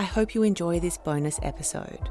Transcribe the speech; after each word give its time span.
I 0.00 0.04
hope 0.04 0.34
you 0.34 0.44
enjoy 0.44 0.80
this 0.80 0.96
bonus 0.96 1.38
episode. 1.42 2.08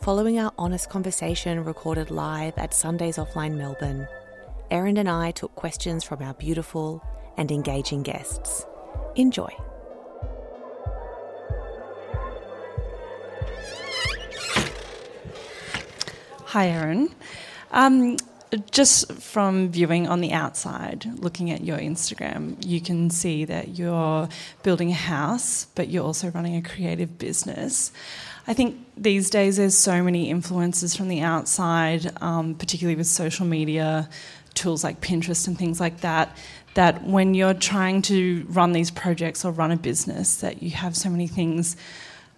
Following 0.00 0.38
our 0.38 0.54
honest 0.56 0.88
conversation 0.88 1.62
recorded 1.62 2.10
live 2.10 2.56
at 2.56 2.72
Sundays 2.72 3.18
Offline 3.18 3.58
Melbourne, 3.58 4.08
Erin 4.70 4.96
and 4.96 5.06
I 5.06 5.32
took 5.32 5.54
questions 5.54 6.02
from 6.02 6.22
our 6.22 6.32
beautiful 6.32 7.04
and 7.36 7.52
engaging 7.52 8.02
guests. 8.02 8.64
Enjoy. 9.16 9.50
Hi, 16.46 16.68
Erin. 16.68 17.14
Um, 17.70 18.16
just 18.70 19.12
from 19.12 19.70
viewing 19.70 20.06
on 20.08 20.20
the 20.20 20.32
outside, 20.32 21.06
looking 21.16 21.50
at 21.50 21.64
your 21.64 21.78
Instagram, 21.78 22.56
you 22.64 22.80
can 22.80 23.10
see 23.10 23.44
that 23.44 23.76
you're 23.76 24.28
building 24.62 24.90
a 24.90 24.94
house, 24.94 25.66
but 25.74 25.88
you're 25.88 26.04
also 26.04 26.30
running 26.30 26.56
a 26.56 26.62
creative 26.62 27.18
business. 27.18 27.92
I 28.46 28.54
think 28.54 28.78
these 28.96 29.30
days 29.30 29.56
there's 29.56 29.76
so 29.76 30.02
many 30.02 30.30
influences 30.30 30.94
from 30.94 31.08
the 31.08 31.20
outside, 31.20 32.12
um, 32.22 32.54
particularly 32.54 32.96
with 32.96 33.08
social 33.08 33.46
media, 33.46 34.08
tools 34.54 34.84
like 34.84 35.00
Pinterest 35.00 35.48
and 35.48 35.58
things 35.58 35.80
like 35.80 36.00
that, 36.00 36.36
that 36.74 37.04
when 37.04 37.34
you're 37.34 37.54
trying 37.54 38.02
to 38.02 38.46
run 38.48 38.72
these 38.72 38.90
projects 38.90 39.44
or 39.44 39.50
run 39.50 39.72
a 39.72 39.76
business, 39.76 40.36
that 40.36 40.62
you 40.62 40.70
have 40.70 40.96
so 40.96 41.10
many 41.10 41.26
things 41.26 41.76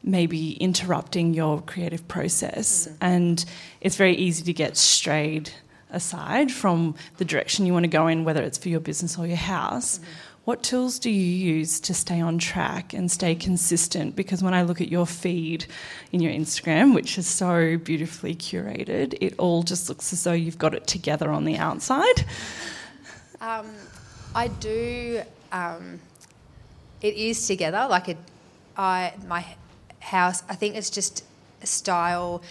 maybe 0.03 0.53
interrupting 0.53 1.35
your 1.35 1.61
creative 1.61 2.07
process. 2.09 2.87
Mm-hmm. 2.87 2.97
And 3.01 3.45
it's 3.81 3.97
very 3.97 4.15
easy 4.15 4.45
to 4.45 4.53
get 4.53 4.77
strayed 4.77 5.51
aside 5.91 6.51
from 6.53 6.95
the 7.17 7.25
direction 7.25 7.67
you 7.67 7.73
want 7.73 7.85
to 7.85 7.89
go 7.89 8.07
in, 8.07 8.25
whether 8.25 8.43
it's 8.43 8.59
for 8.59 8.69
your 8.69 8.81
business 8.81 9.19
or 9.19 9.27
your 9.27 9.37
house. 9.37 9.99
Mm-hmm. 9.99 10.11
What 10.45 10.63
tools 10.63 10.99
do 10.99 11.11
you 11.11 11.55
use 11.57 11.79
to 11.81 11.93
stay 11.93 12.23
on 12.23 12.39
track 12.39 12.95
and 12.95 13.11
stay 13.11 13.35
consistent? 13.35 14.17
Because 14.17 14.43
when 14.43 14.55
I 14.55 14.63
look 14.63 14.81
at 14.81 14.89
your 14.89 15.07
feed 15.07 15.67
in 16.11 16.21
your 16.21 16.33
Instagram, 16.33 16.95
which 16.95 17.19
is 17.19 17.27
so 17.27 17.77
beautifully 17.77 18.35
curated, 18.35 19.19
it 19.21 19.35
all 19.39 19.63
just 19.63 19.91
looks 19.91 20.11
as 20.15 20.25
though 20.25 20.33
you've 20.33 20.57
got 20.57 20.75
it 20.75 20.87
together 20.87 21.31
on 21.31 21.45
the 21.45 21.59
outside. 21.59 22.25
Um, 23.43 23.67
I 24.35 24.49
do. 24.49 25.21
Um, 25.53 26.01
it 27.03 27.15
is 27.15 27.47
together. 27.47 27.87
Like 27.91 28.09
it, 28.09 28.19
I 28.75 29.13
my 29.27 29.45
house. 30.01 30.43
I 30.49 30.55
think 30.55 30.77
it's 30.77 30.89
just 30.91 31.25
a 31.63 31.67
style 31.67 32.43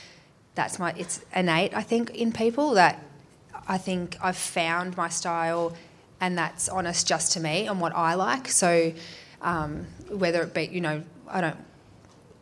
that's 0.54 0.78
my 0.78 0.94
it's 0.98 1.22
innate. 1.36 1.73
I 1.76 1.81
think 1.81 2.11
in 2.11 2.31
people 2.31 2.76
that 2.76 3.02
I 3.68 3.78
think 3.78 4.18
I've 4.22 4.38
found 4.38 4.98
my 4.98 5.10
style, 5.10 5.76
and 6.22 6.38
that's 6.38 6.70
honest 6.70 7.08
just 7.08 7.34
to 7.34 7.40
me 7.40 7.68
and 7.68 7.80
what 7.82 7.96
I 7.96 8.16
like. 8.16 8.50
So 8.50 8.94
um, 9.42 9.88
whether 10.10 10.42
it 10.44 10.54
be 10.54 10.66
you 10.66 10.82
know 10.82 11.04
I 11.28 11.42
don't 11.42 11.58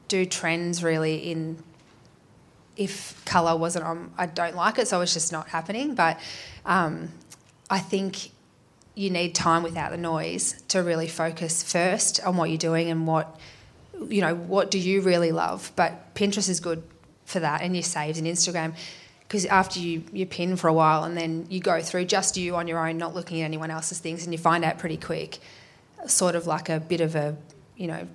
do 0.07 0.25
trends 0.25 0.83
really 0.83 1.31
in 1.31 1.63
if 2.77 3.23
colour 3.25 3.55
wasn't 3.57 3.85
on 3.85 4.11
I 4.17 4.27
don't 4.27 4.55
like 4.55 4.77
it 4.77 4.87
so 4.87 5.01
it's 5.01 5.13
just 5.13 5.31
not 5.31 5.47
happening 5.47 5.95
but 5.95 6.19
um, 6.65 7.09
I 7.69 7.79
think 7.79 8.31
you 8.93 9.09
need 9.09 9.33
time 9.33 9.63
without 9.63 9.91
the 9.91 9.97
noise 9.97 10.61
to 10.69 10.83
really 10.83 11.07
focus 11.07 11.63
first 11.63 12.23
on 12.23 12.37
what 12.37 12.49
you're 12.49 12.57
doing 12.57 12.89
and 12.89 13.07
what 13.07 13.39
you 14.09 14.21
know, 14.21 14.35
what 14.35 14.71
do 14.71 14.79
you 14.79 15.01
really 15.01 15.31
love? 15.31 15.71
But 15.75 16.13
Pinterest 16.15 16.49
is 16.49 16.59
good 16.59 16.83
for 17.25 17.39
that, 17.39 17.61
and 17.61 17.75
your 17.75 17.83
saves 17.83 18.17
and 18.17 18.27
Instagram, 18.27 18.75
because 19.27 19.45
after 19.45 19.79
you 19.79 20.03
you 20.11 20.25
pin 20.25 20.55
for 20.55 20.67
a 20.67 20.73
while 20.73 21.03
and 21.03 21.17
then 21.17 21.45
you 21.49 21.59
go 21.59 21.81
through 21.81 22.05
just 22.05 22.37
you 22.37 22.55
on 22.55 22.67
your 22.67 22.87
own, 22.87 22.97
not 22.97 23.13
looking 23.15 23.41
at 23.41 23.45
anyone 23.45 23.71
else's 23.71 23.99
things, 23.99 24.23
and 24.23 24.33
you 24.33 24.37
find 24.37 24.63
out 24.63 24.77
pretty 24.77 24.97
quick, 24.97 25.39
sort 26.07 26.35
of 26.35 26.47
like 26.47 26.69
a 26.69 26.79
bit 26.79 27.01
of 27.01 27.15
a, 27.15 27.35
you 27.75 27.87
know, 27.87 28.07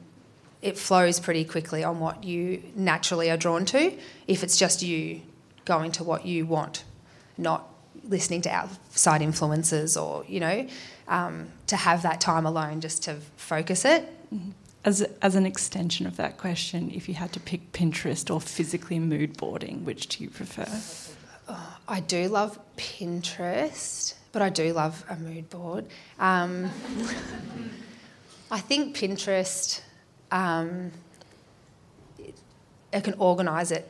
it 0.62 0.78
flows 0.78 1.19
pretty 1.19 1.44
quickly 1.44 1.83
on 1.83 2.00
what 2.00 2.25
you 2.25 2.62
naturally 2.75 3.31
are 3.31 3.36
drawn 3.36 3.64
to. 3.66 3.97
If 4.27 4.42
it's 4.42 4.56
just 4.56 4.83
you 4.83 5.22
going 5.64 5.92
to 5.92 6.05
what 6.05 6.27
you 6.27 6.47
want, 6.47 6.84
not 7.37 7.66
listening 8.04 8.43
to 8.43 8.50
outside 8.50 9.20
influences 9.22 9.97
or 9.97 10.25
you 10.28 10.41
know, 10.41 10.66
um, 11.09 11.49
to 11.66 11.76
have 11.76 12.03
that 12.03 12.20
time 12.20 12.47
alone 12.47 12.81
just 12.81 13.03
to 13.04 13.15
focus 13.37 13.84
it. 13.84 14.04
Mm-hmm 14.32 14.50
as, 14.84 15.02
as 15.20 15.34
an 15.34 15.46
extension 15.46 16.06
of 16.06 16.16
that 16.16 16.38
question, 16.38 16.91
if 16.94 17.08
you 17.08 17.14
had 17.14 17.32
to 17.32 17.41
pick 17.41 17.72
Pinterest 17.72 18.32
or 18.32 18.41
physically 18.41 18.98
mood 18.98 19.36
boarding, 19.36 19.84
which 19.84 20.06
do 20.08 20.24
you 20.24 20.30
prefer? 20.30 20.66
Oh, 21.48 21.78
I 21.86 22.00
do 22.00 22.28
love 22.28 22.58
Pinterest, 22.76 24.14
but 24.32 24.40
I 24.40 24.48
do 24.48 24.72
love 24.72 25.04
a 25.08 25.16
mood 25.16 25.50
board. 25.50 25.86
Um, 26.19 26.70
I 28.50 28.58
think 28.58 28.96
Pinterest, 28.96 29.80
um, 30.30 30.92
I 32.92 33.00
can 33.00 33.14
organise 33.14 33.70
it. 33.70 33.88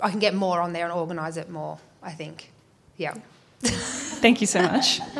I 0.00 0.10
can 0.10 0.18
get 0.18 0.34
more 0.34 0.60
on 0.60 0.72
there 0.72 0.84
and 0.84 0.92
organise 0.92 1.36
it 1.36 1.50
more. 1.50 1.78
I 2.02 2.10
think, 2.10 2.50
yeah. 2.96 3.14
Thank 3.60 4.40
you 4.40 4.46
so 4.46 4.60
much. 4.60 5.00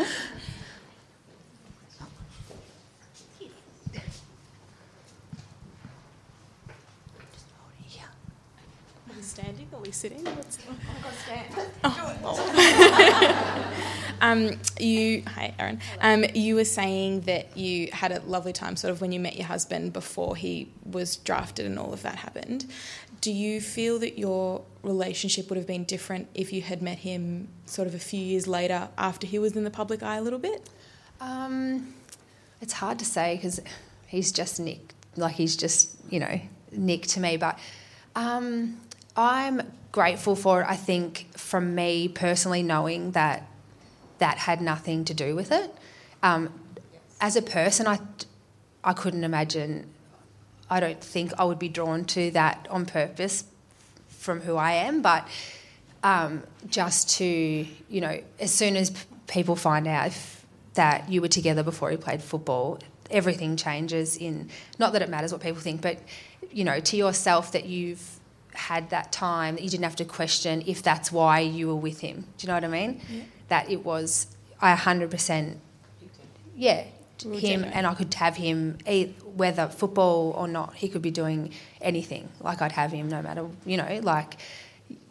we 9.92 9.94
sitting? 9.94 10.24
What's, 10.24 10.58
oh, 11.84 13.74
um, 14.22 14.58
you, 14.80 15.22
hi, 15.26 15.54
Erin. 15.58 15.80
Um, 16.00 16.24
you 16.34 16.54
were 16.54 16.64
saying 16.64 17.22
that 17.22 17.56
you 17.56 17.90
had 17.92 18.10
a 18.12 18.20
lovely 18.20 18.54
time, 18.54 18.76
sort 18.76 18.90
of, 18.90 19.02
when 19.02 19.12
you 19.12 19.20
met 19.20 19.36
your 19.36 19.46
husband 19.46 19.92
before 19.92 20.34
he 20.34 20.70
was 20.84 21.16
drafted 21.16 21.66
and 21.66 21.78
all 21.78 21.92
of 21.92 22.02
that 22.02 22.16
happened. 22.16 22.66
Do 23.20 23.30
you 23.30 23.60
feel 23.60 23.98
that 23.98 24.18
your 24.18 24.62
relationship 24.82 25.50
would 25.50 25.58
have 25.58 25.66
been 25.66 25.84
different 25.84 26.28
if 26.34 26.52
you 26.52 26.62
had 26.62 26.80
met 26.82 26.98
him 26.98 27.48
sort 27.66 27.86
of 27.86 27.94
a 27.94 27.98
few 27.98 28.20
years 28.20 28.48
later 28.48 28.88
after 28.96 29.26
he 29.26 29.38
was 29.38 29.54
in 29.56 29.64
the 29.64 29.70
public 29.70 30.02
eye 30.02 30.16
a 30.16 30.22
little 30.22 30.38
bit? 30.38 30.70
Um, 31.20 31.94
it's 32.60 32.72
hard 32.72 32.98
to 32.98 33.04
say 33.04 33.36
because 33.36 33.60
he's 34.06 34.32
just 34.32 34.58
Nick. 34.58 34.94
Like 35.16 35.34
he's 35.34 35.54
just 35.56 35.94
you 36.10 36.18
know 36.18 36.40
Nick 36.72 37.02
to 37.08 37.20
me, 37.20 37.36
but. 37.36 37.58
Um, 38.14 38.76
I'm 39.16 39.62
grateful 39.90 40.36
for 40.36 40.62
it, 40.62 40.66
I 40.68 40.76
think, 40.76 41.26
from 41.36 41.74
me 41.74 42.08
personally 42.08 42.62
knowing 42.62 43.12
that 43.12 43.48
that 44.18 44.38
had 44.38 44.60
nothing 44.60 45.04
to 45.06 45.14
do 45.14 45.34
with 45.34 45.52
it. 45.52 45.74
Um, 46.22 46.52
as 47.20 47.36
a 47.36 47.42
person, 47.42 47.86
I, 47.86 47.98
I 48.82 48.92
couldn't 48.92 49.24
imagine, 49.24 49.88
I 50.70 50.80
don't 50.80 51.02
think 51.02 51.32
I 51.38 51.44
would 51.44 51.58
be 51.58 51.68
drawn 51.68 52.04
to 52.06 52.30
that 52.30 52.66
on 52.70 52.86
purpose 52.86 53.44
from 54.08 54.40
who 54.40 54.56
I 54.56 54.72
am, 54.72 55.02
but 55.02 55.26
um, 56.02 56.44
just 56.68 57.10
to, 57.18 57.24
you 57.24 58.00
know, 58.00 58.20
as 58.38 58.52
soon 58.52 58.76
as 58.76 58.90
people 59.26 59.56
find 59.56 59.86
out 59.86 60.12
that 60.74 61.10
you 61.10 61.20
were 61.20 61.28
together 61.28 61.62
before 61.62 61.90
you 61.90 61.98
played 61.98 62.22
football, 62.22 62.78
everything 63.10 63.56
changes 63.56 64.16
in, 64.16 64.48
not 64.78 64.92
that 64.92 65.02
it 65.02 65.08
matters 65.08 65.32
what 65.32 65.42
people 65.42 65.60
think, 65.60 65.82
but, 65.82 65.98
you 66.50 66.64
know, 66.64 66.80
to 66.80 66.96
yourself 66.96 67.52
that 67.52 67.66
you've 67.66 68.20
had 68.54 68.90
that 68.90 69.12
time 69.12 69.56
that 69.56 69.62
you 69.62 69.70
didn't 69.70 69.84
have 69.84 69.96
to 69.96 70.04
question 70.04 70.62
if 70.66 70.82
that's 70.82 71.10
why 71.10 71.40
you 71.40 71.68
were 71.68 71.76
with 71.76 72.00
him. 72.00 72.26
Do 72.38 72.44
you 72.44 72.48
know 72.48 72.54
what 72.54 72.64
I 72.64 72.68
mean? 72.68 73.00
Yeah. 73.10 73.22
That 73.48 73.70
it 73.70 73.84
was, 73.84 74.26
I 74.60 74.74
100%, 74.74 75.56
yeah, 76.56 76.84
him, 77.22 77.64
and 77.64 77.86
I 77.86 77.94
could 77.94 78.12
have 78.14 78.36
him, 78.36 78.78
whether 79.36 79.68
football 79.68 80.32
or 80.36 80.48
not, 80.48 80.74
he 80.74 80.88
could 80.88 81.02
be 81.02 81.10
doing 81.10 81.52
anything. 81.80 82.28
Like 82.40 82.60
I'd 82.60 82.72
have 82.72 82.92
him 82.92 83.08
no 83.08 83.22
matter, 83.22 83.46
you 83.64 83.76
know, 83.76 84.00
like, 84.02 84.38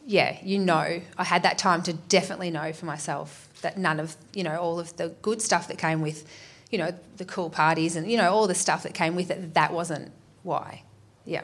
yeah, 0.06 0.38
you 0.44 0.60
know, 0.60 1.02
I 1.18 1.24
had 1.24 1.44
that 1.44 1.58
time 1.58 1.84
to 1.84 1.94
definitely 1.94 2.52
know 2.52 2.74
for 2.74 2.86
myself 2.86 3.48
that 3.62 3.78
none 3.78 4.00
of, 4.00 4.18
you 4.34 4.44
know, 4.44 4.60
all 4.60 4.80
of 4.80 4.98
the 4.98 5.10
good 5.22 5.42
stuff 5.42 5.68
that 5.70 5.78
came 5.78 6.02
with, 6.02 6.28
you 6.70 6.78
know, 6.78 6.94
the 7.18 7.26
cool 7.26 7.50
parties 7.50 7.96
and, 7.96 8.12
you 8.12 8.18
know, 8.18 8.32
all 8.32 8.48
the 8.48 8.56
stuff 8.56 8.84
that 8.84 8.94
came 8.94 9.16
with 9.16 9.30
it, 9.30 9.54
that 9.54 9.72
wasn't 9.72 10.12
why. 10.44 10.84
Yeah. 11.26 11.44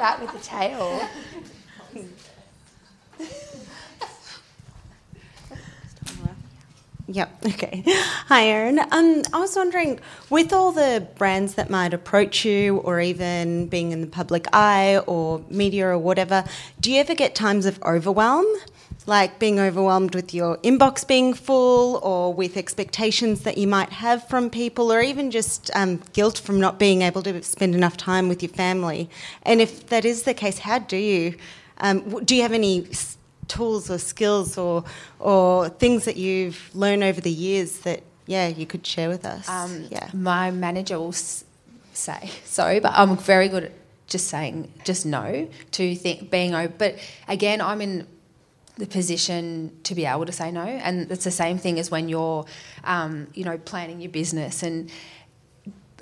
Rat 0.00 0.18
with 0.18 0.34
a 0.34 0.38
tail. 0.38 1.06
Yep. 7.06 7.44
Okay. 7.44 7.82
Hi, 7.86 8.46
Erin. 8.46 8.78
Um, 8.78 9.22
I 9.32 9.40
was 9.40 9.56
wondering, 9.56 9.98
with 10.30 10.52
all 10.52 10.70
the 10.70 11.06
brands 11.18 11.54
that 11.56 11.68
might 11.68 11.92
approach 11.92 12.44
you, 12.44 12.78
or 12.78 13.00
even 13.00 13.66
being 13.66 13.90
in 13.90 14.00
the 14.00 14.06
public 14.06 14.46
eye 14.52 14.98
or 15.06 15.44
media 15.50 15.88
or 15.88 15.98
whatever, 15.98 16.44
do 16.80 16.92
you 16.92 17.00
ever 17.00 17.16
get 17.16 17.34
times 17.34 17.66
of 17.66 17.82
overwhelm? 17.82 18.46
Like 19.10 19.40
being 19.40 19.58
overwhelmed 19.58 20.14
with 20.14 20.32
your 20.32 20.56
inbox 20.58 21.06
being 21.06 21.34
full 21.34 21.96
or 22.10 22.32
with 22.32 22.56
expectations 22.56 23.40
that 23.46 23.58
you 23.58 23.66
might 23.66 23.90
have 23.90 24.26
from 24.28 24.48
people 24.48 24.92
or 24.92 25.00
even 25.00 25.32
just 25.32 25.68
um, 25.74 26.00
guilt 26.12 26.38
from 26.38 26.60
not 26.60 26.78
being 26.78 27.02
able 27.02 27.20
to 27.20 27.42
spend 27.42 27.74
enough 27.74 27.96
time 27.96 28.28
with 28.28 28.40
your 28.40 28.54
family 28.64 29.10
and 29.42 29.60
if 29.60 29.72
that 29.88 30.04
is 30.04 30.22
the 30.22 30.32
case 30.32 30.60
how 30.60 30.78
do 30.78 30.96
you 30.96 31.34
um, 31.78 32.24
do 32.24 32.36
you 32.36 32.42
have 32.42 32.52
any 32.52 32.86
tools 33.48 33.90
or 33.90 33.98
skills 33.98 34.56
or 34.56 34.84
or 35.18 35.68
things 35.68 36.04
that 36.04 36.16
you've 36.16 36.70
learned 36.74 37.02
over 37.02 37.20
the 37.20 37.30
years 37.48 37.80
that 37.80 38.02
yeah 38.26 38.46
you 38.46 38.66
could 38.66 38.86
share 38.86 39.08
with 39.08 39.24
us? 39.24 39.48
Um, 39.48 39.86
yeah. 39.90 40.08
My 40.12 40.50
manager 40.50 40.98
will 40.98 41.08
s- 41.08 41.44
say 41.92 42.30
sorry, 42.44 42.78
but 42.80 42.92
I'm 42.94 43.16
very 43.16 43.48
good 43.48 43.64
at 43.64 43.72
just 44.06 44.28
saying 44.28 44.72
just 44.84 45.04
no 45.04 45.48
to 45.72 45.94
think 45.96 46.30
being 46.30 46.54
open. 46.54 46.74
But 46.78 46.92
again, 47.28 47.60
I'm 47.60 47.80
in 47.80 48.06
the 48.80 48.86
position 48.86 49.70
to 49.84 49.94
be 49.94 50.06
able 50.06 50.26
to 50.26 50.32
say 50.32 50.50
no, 50.50 50.62
and 50.62 51.10
it's 51.12 51.24
the 51.24 51.30
same 51.30 51.58
thing 51.58 51.78
as 51.78 51.90
when 51.90 52.08
you're, 52.08 52.44
um, 52.84 53.28
you 53.34 53.44
know, 53.44 53.58
planning 53.58 54.00
your 54.00 54.10
business 54.10 54.62
and 54.62 54.90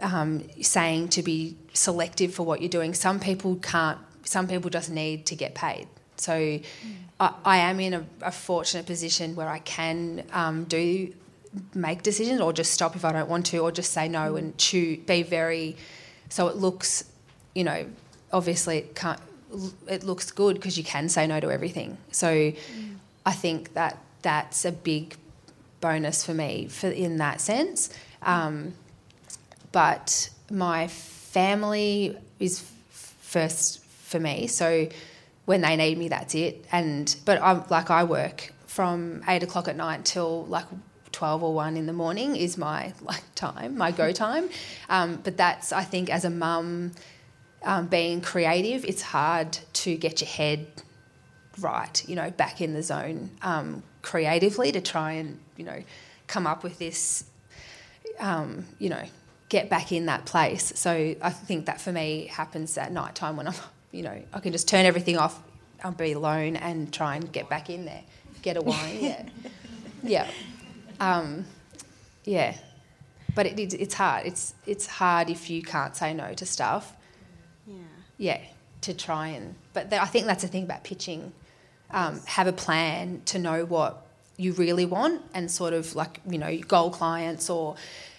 um, 0.00 0.48
saying 0.62 1.08
to 1.08 1.22
be 1.22 1.56
selective 1.74 2.32
for 2.32 2.44
what 2.44 2.62
you're 2.62 2.70
doing. 2.70 2.94
Some 2.94 3.20
people 3.20 3.56
can't. 3.56 3.98
Some 4.24 4.46
people 4.46 4.70
just 4.70 4.90
need 4.90 5.26
to 5.26 5.36
get 5.36 5.54
paid. 5.54 5.88
So 6.16 6.34
I, 7.20 7.34
I 7.44 7.56
am 7.58 7.80
in 7.80 7.94
a, 7.94 8.06
a 8.22 8.32
fortunate 8.32 8.86
position 8.86 9.34
where 9.34 9.48
I 9.48 9.58
can 9.58 10.24
um, 10.32 10.64
do 10.64 11.12
make 11.74 12.02
decisions 12.02 12.40
or 12.40 12.52
just 12.52 12.72
stop 12.72 12.94
if 12.94 13.04
I 13.04 13.12
don't 13.12 13.28
want 13.28 13.46
to 13.46 13.58
or 13.58 13.72
just 13.72 13.92
say 13.92 14.08
no 14.08 14.36
and 14.36 14.56
choose, 14.58 14.98
be 14.98 15.22
very 15.22 15.76
so 16.28 16.46
it 16.48 16.56
looks 16.56 17.04
you 17.54 17.64
know 17.64 17.86
obviously 18.32 18.78
it 18.78 18.94
can't 18.94 19.18
it 19.88 20.04
looks 20.04 20.30
good 20.30 20.56
because 20.56 20.76
you 20.76 20.84
can 20.84 21.08
say 21.08 21.26
no 21.26 21.40
to 21.40 21.50
everything. 21.50 21.98
So 22.10 22.52
I 23.24 23.32
think 23.32 23.74
that 23.74 23.98
that's 24.22 24.64
a 24.64 24.72
big 24.72 25.16
bonus 25.80 26.24
for 26.24 26.34
me 26.34 26.66
for 26.68 26.88
in 26.88 27.18
that 27.18 27.40
sense. 27.40 27.90
Um, 28.22 28.74
but 29.72 30.30
my 30.50 30.88
family 30.88 32.16
is 32.38 32.64
first 32.90 33.84
for 33.84 34.18
me. 34.18 34.46
So 34.46 34.88
when 35.44 35.60
they 35.62 35.76
need 35.76 35.98
me 35.98 36.08
that's 36.08 36.34
it. 36.34 36.64
And 36.72 37.14
but 37.24 37.40
I'm 37.42 37.64
like 37.70 37.90
I 37.90 38.04
work 38.04 38.52
from 38.66 39.22
eight 39.28 39.42
o'clock 39.42 39.68
at 39.68 39.76
night 39.76 40.04
till 40.04 40.44
like 40.46 40.66
12 41.12 41.42
or 41.42 41.54
1 41.54 41.76
in 41.76 41.86
the 41.86 41.92
morning 41.92 42.36
is 42.36 42.56
my 42.58 42.92
like 43.02 43.22
time 43.34 43.76
my 43.76 43.90
go 43.90 44.12
time. 44.12 44.48
Um, 44.88 45.20
but 45.22 45.36
that's 45.36 45.72
i 45.72 45.82
think 45.82 46.10
as 46.10 46.24
a 46.24 46.30
mum 46.30 46.92
um, 47.64 47.86
being 47.86 48.20
creative 48.20 48.84
it's 48.84 49.02
hard 49.02 49.58
to 49.72 49.96
get 49.96 50.20
your 50.20 50.28
head 50.28 50.66
right 51.60 52.08
you 52.08 52.14
know 52.14 52.30
back 52.30 52.60
in 52.60 52.72
the 52.72 52.82
zone 52.82 53.30
um, 53.42 53.82
creatively 54.02 54.72
to 54.72 54.80
try 54.80 55.12
and 55.12 55.38
you 55.56 55.64
know 55.64 55.82
come 56.26 56.46
up 56.46 56.62
with 56.62 56.78
this 56.78 57.24
um, 58.20 58.64
you 58.78 58.88
know 58.88 59.02
get 59.48 59.70
back 59.70 59.92
in 59.92 60.06
that 60.06 60.26
place 60.26 60.72
so 60.76 61.14
i 61.22 61.30
think 61.30 61.64
that 61.66 61.80
for 61.80 61.90
me 61.90 62.26
happens 62.30 62.76
at 62.76 62.92
night 62.92 63.14
time 63.14 63.34
when 63.34 63.48
i'm 63.48 63.54
you 63.92 64.02
know 64.02 64.22
i 64.34 64.40
can 64.40 64.52
just 64.52 64.68
turn 64.68 64.84
everything 64.84 65.16
off 65.16 65.42
i'll 65.82 65.90
be 65.90 66.12
alone 66.12 66.54
and 66.54 66.92
try 66.92 67.16
and 67.16 67.32
get 67.32 67.48
back 67.48 67.70
in 67.70 67.86
there 67.86 68.02
get 68.42 68.58
a 68.58 68.60
wine 68.60 68.98
yeah 69.00 69.22
yeah 70.02 70.28
um, 71.00 71.44
yeah, 72.24 72.56
but 73.34 73.46
it, 73.46 73.58
it, 73.58 73.74
it's 73.74 73.94
hard. 73.94 74.26
It's 74.26 74.54
it's 74.66 74.86
hard 74.86 75.30
if 75.30 75.48
you 75.48 75.62
can't 75.62 75.94
say 75.94 76.12
no 76.14 76.34
to 76.34 76.46
stuff. 76.46 76.94
Yeah. 77.68 77.74
Yeah, 78.16 78.40
to 78.82 78.94
try 78.94 79.28
and. 79.28 79.54
But 79.72 79.90
th- 79.90 80.02
I 80.02 80.06
think 80.06 80.26
that's 80.26 80.42
the 80.42 80.48
thing 80.48 80.64
about 80.64 80.84
pitching. 80.84 81.32
Um, 81.90 82.20
have 82.26 82.46
a 82.46 82.52
plan 82.52 83.22
to 83.26 83.38
know 83.38 83.64
what 83.64 84.06
you 84.36 84.52
really 84.52 84.84
want 84.84 85.22
and 85.34 85.50
sort 85.50 85.72
of 85.72 85.96
like 85.96 86.20
you 86.28 86.38
know 86.38 86.56
goal 86.58 86.90
clients 86.90 87.48
or 87.48 87.76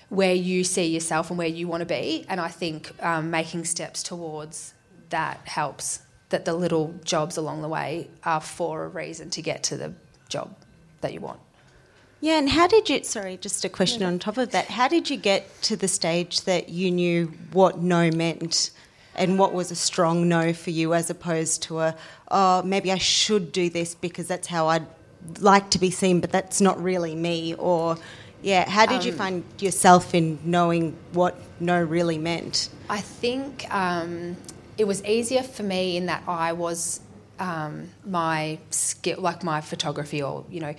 where 0.10 0.34
you 0.34 0.64
see 0.64 0.86
yourself 0.86 1.30
and 1.30 1.38
where 1.38 1.48
you 1.48 1.68
want 1.68 1.82
to 1.82 1.86
be. 1.86 2.26
And 2.28 2.40
I 2.42 2.48
think 2.48 2.92
um, 3.04 3.30
making 3.30 3.66
steps 3.66 4.04
towards 4.04 4.74
that 5.10 5.40
helps. 5.46 6.02
That 6.30 6.46
the 6.46 6.54
little 6.54 6.94
jobs 7.04 7.38
along 7.38 7.64
the 7.64 7.68
way 7.68 8.08
are 8.24 8.40
for 8.40 8.84
a 8.84 8.88
reason 8.88 9.32
to 9.32 9.42
get 9.42 9.64
to 9.64 9.78
the 9.78 9.94
job 10.30 10.56
that 11.02 11.12
you 11.12 11.22
want. 11.22 11.40
Yeah, 12.22 12.38
and 12.38 12.50
how 12.50 12.68
did 12.68 12.90
you? 12.90 13.04
Sorry, 13.04 13.38
just 13.38 13.64
a 13.64 13.70
question 13.70 14.04
on 14.04 14.20
top 14.20 14.38
of 14.38 14.52
that. 14.52 14.66
How 14.66 14.88
did 14.88 15.10
you 15.10 15.18
get 15.18 15.62
to 15.64 15.76
the 15.76 15.88
stage 15.88 16.42
that 16.42 16.70
you 16.70 16.92
knew 16.92 17.32
what 17.54 17.80
no 17.80 18.12
meant, 18.12 18.72
and 19.16 19.38
what 19.38 19.54
was 19.54 19.72
a 19.72 19.76
strong 19.76 20.28
no 20.28 20.54
for 20.54 20.70
you, 20.70 20.94
as 20.94 21.10
opposed 21.10 21.64
to 21.64 21.80
a 21.80 21.96
oh 22.30 22.62
maybe 22.64 22.92
I 22.92 22.98
should 22.98 23.52
do 23.52 23.70
this 23.70 23.96
because 23.96 24.28
that's 24.28 24.48
how 24.48 24.68
I'd 24.68 24.88
like 25.40 25.70
to 25.72 25.80
be 25.80 25.92
seen, 25.92 26.20
but 26.22 26.32
that's 26.32 26.62
not 26.62 26.82
really 26.82 27.16
me. 27.16 27.54
Or 27.56 27.98
yeah, 28.42 28.70
how 28.70 28.86
did 28.86 29.04
you 29.04 29.12
find 29.12 29.44
yourself 29.60 30.16
in 30.16 30.40
knowing 30.44 30.96
what 31.12 31.38
no 31.60 31.82
really 31.82 32.18
meant? 32.18 32.70
I 32.90 33.02
think 33.02 33.66
um, 33.74 34.38
it 34.78 34.86
was 34.86 35.04
easier 35.04 35.44
for 35.44 35.64
me 35.64 35.98
in 35.98 36.06
that 36.06 36.24
I 36.28 36.54
was 36.54 37.02
um, 37.40 37.90
my 38.06 38.60
skill, 38.70 39.22
like 39.22 39.44
my 39.44 39.62
photography, 39.62 40.22
or 40.22 40.46
you 40.50 40.60
know, 40.60 40.76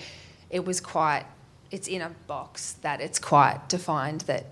it 0.48 0.64
was 0.64 0.80
quite. 0.80 1.24
It's 1.70 1.86
in 1.86 2.02
a 2.02 2.10
box 2.26 2.72
that 2.82 3.00
it's 3.00 3.20
quite 3.20 3.68
defined 3.68 4.22
that 4.22 4.44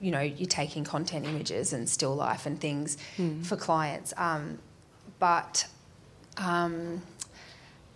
you 0.00 0.10
know 0.10 0.20
you're 0.20 0.48
taking 0.48 0.84
content 0.84 1.26
images 1.26 1.72
and 1.72 1.88
still 1.88 2.14
life 2.14 2.46
and 2.46 2.60
things 2.60 2.98
for 3.42 3.56
clients. 3.56 4.12
Um, 4.16 4.58
but 5.18 5.66
um, 6.36 7.02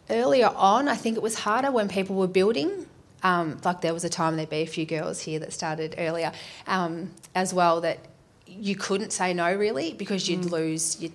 earlier 0.08 0.50
on, 0.54 0.88
I 0.88 0.96
think 0.96 1.16
it 1.16 1.22
was 1.22 1.34
harder 1.40 1.70
when 1.70 1.88
people 1.88 2.16
were 2.16 2.26
building. 2.28 2.86
Um, 3.22 3.60
like 3.64 3.82
there 3.82 3.92
was 3.92 4.04
a 4.04 4.08
time 4.08 4.36
there'd 4.36 4.48
be 4.48 4.62
a 4.62 4.66
few 4.66 4.86
girls 4.86 5.20
here 5.20 5.38
that 5.40 5.52
started 5.52 5.94
earlier 5.98 6.32
um, 6.66 7.10
as 7.34 7.52
well 7.52 7.82
that 7.82 7.98
you 8.46 8.74
couldn't 8.74 9.12
say 9.12 9.34
no 9.34 9.54
really 9.54 9.92
because 9.92 10.26
you'd 10.28 10.46
lose 10.46 11.00
your, 11.02 11.12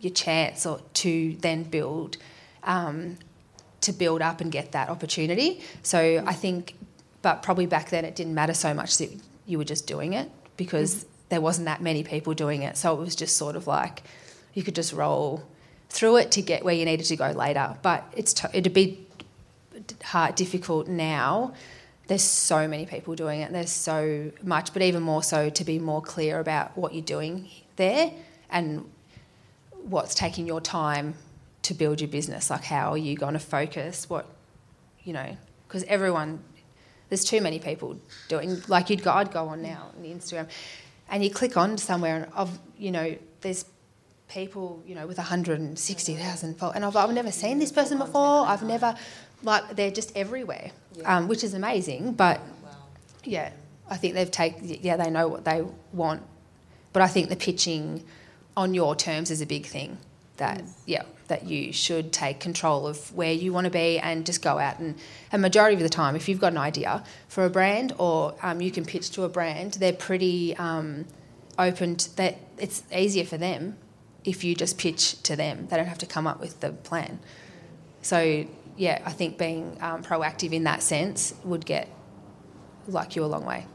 your 0.00 0.12
chance 0.12 0.66
or 0.66 0.80
to 0.94 1.34
then 1.40 1.62
build 1.62 2.18
um, 2.64 3.16
to 3.80 3.92
build 3.92 4.20
up 4.20 4.40
and 4.40 4.52
get 4.52 4.72
that 4.72 4.88
opportunity. 4.90 5.62
So 5.82 6.22
I 6.26 6.32
think, 6.34 6.74
but 7.22 7.42
probably 7.42 7.66
back 7.66 7.90
then 7.90 8.04
it 8.04 8.14
didn't 8.14 8.34
matter 8.34 8.54
so 8.54 8.74
much 8.74 8.98
that 8.98 9.10
you 9.46 9.58
were 9.58 9.64
just 9.64 9.86
doing 9.86 10.12
it 10.12 10.30
because 10.56 10.94
mm-hmm. 10.94 11.08
there 11.30 11.40
wasn't 11.40 11.66
that 11.66 11.80
many 11.80 12.02
people 12.02 12.34
doing 12.34 12.62
it. 12.62 12.76
So 12.76 12.92
it 12.94 13.00
was 13.00 13.16
just 13.16 13.36
sort 13.36 13.56
of 13.56 13.66
like 13.66 14.02
you 14.54 14.62
could 14.62 14.74
just 14.74 14.92
roll 14.92 15.44
through 15.88 16.16
it 16.16 16.30
to 16.32 16.42
get 16.42 16.64
where 16.64 16.74
you 16.74 16.84
needed 16.84 17.06
to 17.06 17.16
go 17.16 17.30
later. 17.30 17.76
But 17.82 18.04
it's 18.16 18.32
t- 18.34 18.48
it'd 18.52 18.74
be 18.74 19.06
hard, 20.02 20.34
difficult 20.34 20.88
now. 20.88 21.54
There's 22.08 22.22
so 22.22 22.68
many 22.68 22.86
people 22.86 23.14
doing 23.14 23.40
it. 23.40 23.52
There's 23.52 23.70
so 23.70 24.30
much, 24.42 24.72
but 24.72 24.82
even 24.82 25.02
more 25.02 25.22
so 25.22 25.50
to 25.50 25.64
be 25.64 25.78
more 25.78 26.00
clear 26.00 26.38
about 26.38 26.76
what 26.76 26.94
you're 26.94 27.02
doing 27.02 27.48
there 27.76 28.12
and 28.48 28.88
what's 29.72 30.14
taking 30.14 30.46
your 30.46 30.60
time 30.60 31.14
to 31.62 31.74
build 31.74 32.00
your 32.00 32.08
business. 32.08 32.48
Like, 32.48 32.64
how 32.64 32.92
are 32.92 32.98
you 32.98 33.16
going 33.16 33.32
to 33.32 33.40
focus? 33.40 34.08
What, 34.08 34.26
you 35.02 35.12
know, 35.12 35.36
because 35.66 35.82
everyone, 35.84 36.42
there's 37.08 37.24
too 37.24 37.40
many 37.40 37.58
people 37.58 37.98
doing. 38.28 38.62
Like, 38.68 38.90
you'd 38.90 39.02
go, 39.02 39.12
I'd 39.12 39.32
go 39.32 39.48
on 39.48 39.62
now 39.62 39.90
on 39.96 40.02
the 40.02 40.08
Instagram, 40.08 40.48
and 41.08 41.22
you 41.24 41.30
click 41.30 41.56
on 41.56 41.78
somewhere, 41.78 42.16
and 42.16 42.32
of 42.34 42.58
you 42.78 42.90
know, 42.90 43.16
there's 43.40 43.64
people, 44.28 44.82
you 44.86 44.94
know, 44.94 45.06
with 45.06 45.18
160,000 45.18 46.58
followers, 46.58 46.76
and 46.76 46.84
I've, 46.84 46.96
I've 46.96 47.12
never 47.12 47.30
seen 47.30 47.58
this 47.58 47.72
person 47.72 47.98
before. 47.98 48.46
I've 48.46 48.62
never, 48.62 48.96
like, 49.42 49.76
they're 49.76 49.90
just 49.90 50.16
everywhere, 50.16 50.72
um, 51.04 51.28
which 51.28 51.44
is 51.44 51.54
amazing. 51.54 52.12
But 52.12 52.40
yeah, 53.24 53.50
I 53.88 53.96
think 53.96 54.14
they've 54.14 54.30
taken, 54.30 54.66
yeah, 54.82 54.96
they 54.96 55.10
know 55.10 55.28
what 55.28 55.44
they 55.44 55.64
want. 55.92 56.22
But 56.92 57.02
I 57.02 57.08
think 57.08 57.28
the 57.28 57.36
pitching 57.36 58.04
on 58.56 58.74
your 58.74 58.96
terms 58.96 59.30
is 59.30 59.40
a 59.40 59.46
big 59.46 59.66
thing. 59.66 59.98
That 60.36 60.62
yeah, 60.84 61.04
that 61.28 61.46
you 61.46 61.72
should 61.72 62.12
take 62.12 62.40
control 62.40 62.86
of 62.86 63.14
where 63.14 63.32
you 63.32 63.52
want 63.52 63.64
to 63.64 63.70
be 63.70 63.98
and 63.98 64.26
just 64.26 64.42
go 64.42 64.58
out 64.58 64.78
and. 64.78 64.96
A 65.32 65.38
majority 65.38 65.76
of 65.76 65.82
the 65.82 65.88
time, 65.88 66.16
if 66.16 66.28
you've 66.28 66.40
got 66.40 66.52
an 66.52 66.58
idea 66.58 67.04
for 67.28 67.44
a 67.44 67.50
brand 67.50 67.92
or 67.98 68.34
um, 68.42 68.60
you 68.60 68.70
can 68.70 68.84
pitch 68.84 69.10
to 69.10 69.24
a 69.24 69.28
brand, 69.28 69.74
they're 69.74 69.92
pretty 69.92 70.56
um, 70.56 71.06
open. 71.58 71.96
To, 71.96 72.16
that 72.16 72.38
it's 72.58 72.82
easier 72.94 73.24
for 73.24 73.38
them 73.38 73.76
if 74.24 74.44
you 74.44 74.54
just 74.54 74.78
pitch 74.78 75.22
to 75.22 75.36
them. 75.36 75.66
They 75.68 75.76
don't 75.76 75.86
have 75.86 75.98
to 75.98 76.06
come 76.06 76.26
up 76.26 76.40
with 76.40 76.60
the 76.60 76.72
plan. 76.72 77.18
So 78.02 78.46
yeah, 78.76 79.02
I 79.04 79.12
think 79.12 79.38
being 79.38 79.76
um, 79.80 80.02
proactive 80.02 80.52
in 80.52 80.64
that 80.64 80.82
sense 80.82 81.34
would 81.44 81.64
get 81.64 81.88
like 82.86 83.16
you 83.16 83.24
a 83.24 83.26
long 83.26 83.44
way. 83.44 83.66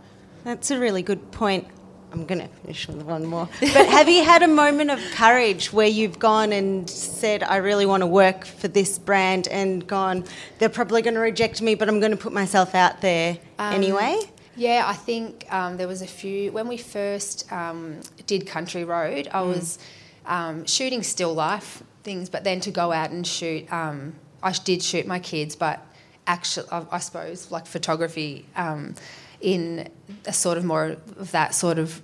That's 0.44 0.72
a 0.72 0.80
really 0.80 1.02
good 1.02 1.32
point. 1.32 1.68
I'm 2.12 2.26
going 2.26 2.42
to 2.42 2.48
finish 2.48 2.88
with 2.88 3.04
one 3.04 3.26
more. 3.26 3.48
But 3.60 3.88
have 3.88 4.10
you 4.10 4.24
had 4.24 4.44
a 4.44 4.48
moment 4.48 4.92
of 4.92 5.00
courage 5.14 5.72
where 5.72 5.88
you've 5.88 6.20
gone 6.20 6.52
and 6.52 6.90
said, 6.90 7.42
I 7.44 7.58
really 7.58 7.86
want 7.86 8.02
to 8.02 8.08
work 8.08 8.46
for 8.46 8.68
this 8.68 9.00
brand, 9.00 9.48
and 9.48 9.88
gone, 9.88 10.26
they're 10.60 10.70
probably 10.70 11.02
going 11.02 11.14
to 11.14 11.22
reject 11.22 11.62
me, 11.62 11.76
but 11.76 11.88
I'm 11.88 12.00
going 12.00 12.12
to 12.12 12.18
put 12.18 12.34
myself 12.34 12.76
out 12.76 13.02
there 13.02 13.38
anyway? 13.60 14.20
Yeah, 14.56 14.84
I 14.86 14.94
think 14.94 15.52
um, 15.52 15.78
there 15.78 15.88
was 15.88 16.02
a 16.02 16.08
few 16.08 16.52
when 16.52 16.68
we 16.68 16.78
first 16.78 17.52
um, 17.52 18.02
did 18.28 18.46
Country 18.46 18.84
Road. 18.84 19.30
I 19.32 19.42
was 19.42 19.80
um, 20.26 20.66
shooting 20.66 21.04
still 21.04 21.34
life 21.34 21.82
things, 22.04 22.30
but 22.30 22.44
then 22.44 22.60
to 22.62 22.72
go 22.72 22.92
out 22.92 23.12
and 23.12 23.26
shoot, 23.26 23.72
um, 23.72 24.14
I 24.44 24.52
did 24.52 24.84
shoot 24.84 25.08
my 25.08 25.20
kids, 25.20 25.56
but 25.56 25.80
actually, 26.28 26.68
I, 26.72 26.86
I 26.92 27.00
suppose 27.00 27.50
like 27.52 27.66
photography 27.66 28.46
um, 28.56 28.96
in 29.42 29.90
a 30.26 30.34
sort 30.34 30.58
of 30.58 30.64
more 30.64 30.98
of 31.18 31.32
that 31.32 31.56
sort 31.56 31.80
of 31.80 32.02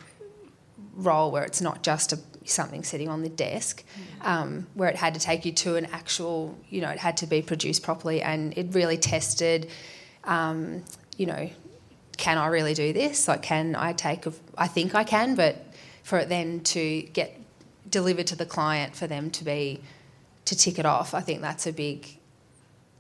role 0.96 1.32
where 1.32 1.44
it's 1.44 1.62
not 1.62 1.84
just 1.84 2.14
a 2.14 2.20
something 2.50 2.84
sitting 2.84 3.10
on 3.10 3.22
the 3.22 3.30
desk, 3.30 3.84
um, 4.22 4.68
where 4.74 4.90
it 4.90 4.96
had 4.96 5.14
to 5.14 5.20
take 5.20 5.46
you 5.46 5.52
to 5.52 5.76
an 5.76 5.86
actual, 5.86 6.58
you 6.70 6.82
know, 6.82 6.90
it 6.90 6.98
had 6.98 7.18
to 7.18 7.28
be 7.28 7.42
produced 7.42 7.84
properly, 7.84 8.22
and 8.22 8.58
it 8.58 8.74
really 8.74 8.98
tested, 8.98 9.70
um, 10.24 10.84
you 11.18 11.26
know, 11.26 11.50
can 12.18 12.38
I 12.38 12.48
really 12.48 12.74
do 12.74 12.94
this? 12.94 13.28
Like, 13.28 13.44
can 13.44 13.76
I 13.76 13.94
take? 13.94 14.26
A, 14.26 14.34
I 14.58 14.68
think 14.68 14.96
I 14.96 15.04
can, 15.04 15.36
but 15.36 15.64
for 16.04 16.18
it 16.18 16.30
then 16.30 16.62
to 16.62 17.02
get 17.02 17.40
delivered 17.90 18.28
to 18.28 18.36
the 18.36 18.46
client, 18.46 18.96
for 18.96 19.08
them 19.08 19.30
to 19.32 19.44
be 19.44 19.82
to 20.46 20.56
tick 20.56 20.80
it 20.80 20.86
off, 20.86 21.14
I 21.14 21.22
think 21.22 21.42
that's 21.42 21.68
a 21.68 21.74
big. 21.74 22.08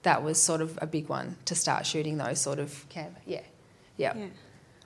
That 0.03 0.23
was 0.23 0.41
sort 0.41 0.61
of 0.61 0.77
a 0.81 0.87
big 0.87 1.09
one 1.09 1.35
to 1.45 1.55
start 1.55 1.85
shooting 1.85 2.17
those 2.17 2.39
sort 2.39 2.59
of. 2.59 2.85
Yeah, 3.25 3.41
yeah. 3.97 4.13
Yeah. 4.15 4.25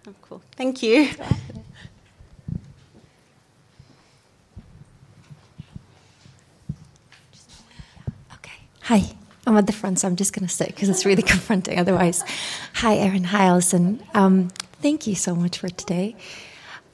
Oh, 0.08 0.14
cool. 0.22 0.42
Thank 0.56 0.82
you. 0.82 1.10
Okay. 8.34 8.58
Hi. 8.84 9.04
I'm 9.48 9.58
at 9.58 9.66
the 9.68 9.74
front, 9.74 10.00
so 10.00 10.08
I'm 10.08 10.16
just 10.16 10.34
going 10.34 10.48
to 10.48 10.54
sit 10.54 10.68
because 10.68 10.88
it's 10.90 11.06
really 11.06 11.24
confronting 11.34 11.80
otherwise. 11.80 12.24
Hi, 12.76 12.96
Erin. 12.96 13.26
Hi, 13.26 13.46
Alison. 13.46 14.02
Um, 14.14 14.50
thank 14.82 15.08
you 15.08 15.16
so 15.16 15.36
much 15.36 15.58
for 15.58 15.70
today. 15.70 16.16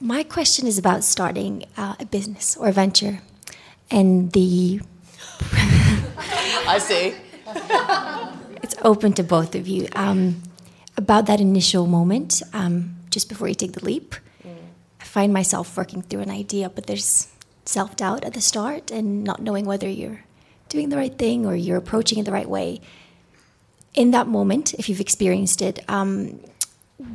My 0.00 0.22
question 0.22 0.66
is 0.66 0.78
about 0.78 1.04
starting 1.04 1.64
uh, 1.76 1.96
a 2.00 2.06
business 2.06 2.56
or 2.56 2.68
a 2.68 2.72
venture 2.72 3.20
and 3.90 4.32
the. 4.32 4.80
I 6.66 6.78
see. 6.78 7.14
it's 8.62 8.74
open 8.82 9.12
to 9.14 9.22
both 9.22 9.54
of 9.54 9.68
you. 9.68 9.88
Um, 9.94 10.42
about 10.98 11.26
that 11.26 11.40
initial 11.40 11.86
moment, 11.86 12.42
um, 12.52 12.96
just 13.08 13.28
before 13.28 13.48
you 13.48 13.54
take 13.54 13.72
the 13.72 13.84
leap, 13.84 14.16
I 15.00 15.04
find 15.04 15.32
myself 15.32 15.76
working 15.76 16.02
through 16.02 16.20
an 16.20 16.30
idea, 16.30 16.68
but 16.68 16.86
there's 16.86 17.28
self 17.64 17.96
doubt 17.96 18.24
at 18.24 18.34
the 18.34 18.40
start 18.40 18.90
and 18.90 19.22
not 19.22 19.40
knowing 19.40 19.64
whether 19.64 19.88
you're 19.88 20.24
doing 20.68 20.88
the 20.88 20.96
right 20.96 21.16
thing 21.16 21.46
or 21.46 21.54
you're 21.54 21.76
approaching 21.76 22.18
it 22.18 22.24
the 22.24 22.32
right 22.32 22.48
way. 22.48 22.80
In 23.94 24.10
that 24.10 24.26
moment, 24.26 24.74
if 24.74 24.88
you've 24.88 25.00
experienced 25.00 25.62
it, 25.62 25.78
um, 25.88 26.40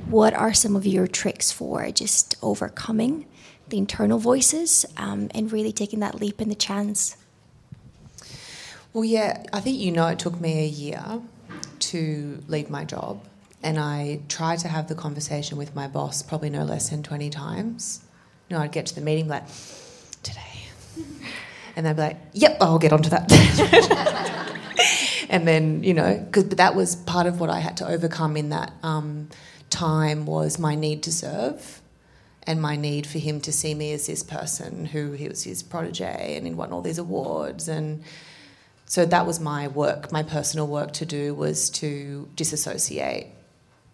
what 0.09 0.33
are 0.33 0.53
some 0.53 0.75
of 0.75 0.85
your 0.85 1.07
tricks 1.07 1.51
for 1.51 1.91
just 1.91 2.35
overcoming 2.41 3.25
the 3.67 3.77
internal 3.77 4.17
voices 4.17 4.85
um, 4.97 5.29
and 5.35 5.51
really 5.51 5.73
taking 5.73 5.99
that 5.99 6.15
leap 6.15 6.39
and 6.39 6.49
the 6.49 6.55
chance? 6.55 7.17
Well, 8.93 9.03
yeah, 9.03 9.43
I 9.51 9.59
think 9.59 9.77
you 9.77 9.91
know 9.91 10.07
it 10.07 10.19
took 10.19 10.39
me 10.39 10.63
a 10.63 10.67
year 10.67 11.21
to 11.79 12.43
leave 12.47 12.69
my 12.69 12.85
job, 12.85 13.23
and 13.63 13.79
I 13.79 14.22
tried 14.27 14.60
to 14.60 14.67
have 14.67 14.88
the 14.88 14.96
conversation 14.96 15.58
with 15.58 15.74
my 15.74 15.88
boss 15.88 16.22
probably 16.22 16.50
no 16.50 16.63
less 16.63 16.89
than 16.89 17.01
20 17.01 17.29
times. 17.29 18.03
No, 18.51 18.60
I'd 18.60 18.72
get 18.72 18.86
to 18.88 18.96
the 18.96 19.01
meeting 19.01 19.27
like, 19.27 19.43
today. 20.22 20.41
And 21.75 21.88
they'd 21.88 21.96
be 21.96 22.01
like, 22.03 22.17
yep, 22.34 22.58
I'll 22.62 22.77
get 22.77 22.93
onto 22.93 23.10
that. 23.10 23.32
and 25.27 25.48
then, 25.48 25.84
you 25.84 25.96
know, 25.96 26.24
because 26.24 26.43
but 26.43 26.60
that 26.60 26.75
was 26.75 26.96
part 26.96 27.25
of 27.25 27.39
what 27.39 27.50
I 27.50 27.62
had 27.62 27.77
to 27.77 27.88
overcome 27.88 28.38
in 28.38 28.50
that 28.50 28.72
um, 28.84 29.29
time 29.72 30.27
was 30.27 30.60
my 30.60 30.75
need 30.75 31.01
to 31.01 31.12
serve 31.12 31.82
and 32.46 32.62
my 32.62 32.75
need 32.75 33.08
for 33.08 33.17
him 33.17 33.41
to 33.41 33.51
see 33.51 33.74
me 33.74 33.91
as 33.93 34.05
this 34.05 34.24
person 34.24 34.86
who 34.86 35.13
he 35.13 35.27
was 35.27 35.43
his 35.43 35.63
protege 35.63 36.36
and 36.38 36.46
he 36.46 36.53
won 36.53 36.72
all 36.72 36.82
these 36.82 37.00
awards 37.00 37.67
and 37.67 38.03
so 38.86 39.05
that 39.05 39.25
was 39.25 39.39
my 39.39 39.67
work 39.67 40.12
my 40.12 40.22
personal 40.22 40.67
work 40.67 40.91
to 40.91 41.05
do 41.05 41.34
was 41.34 41.70
to 41.70 42.29
disassociate 42.36 43.27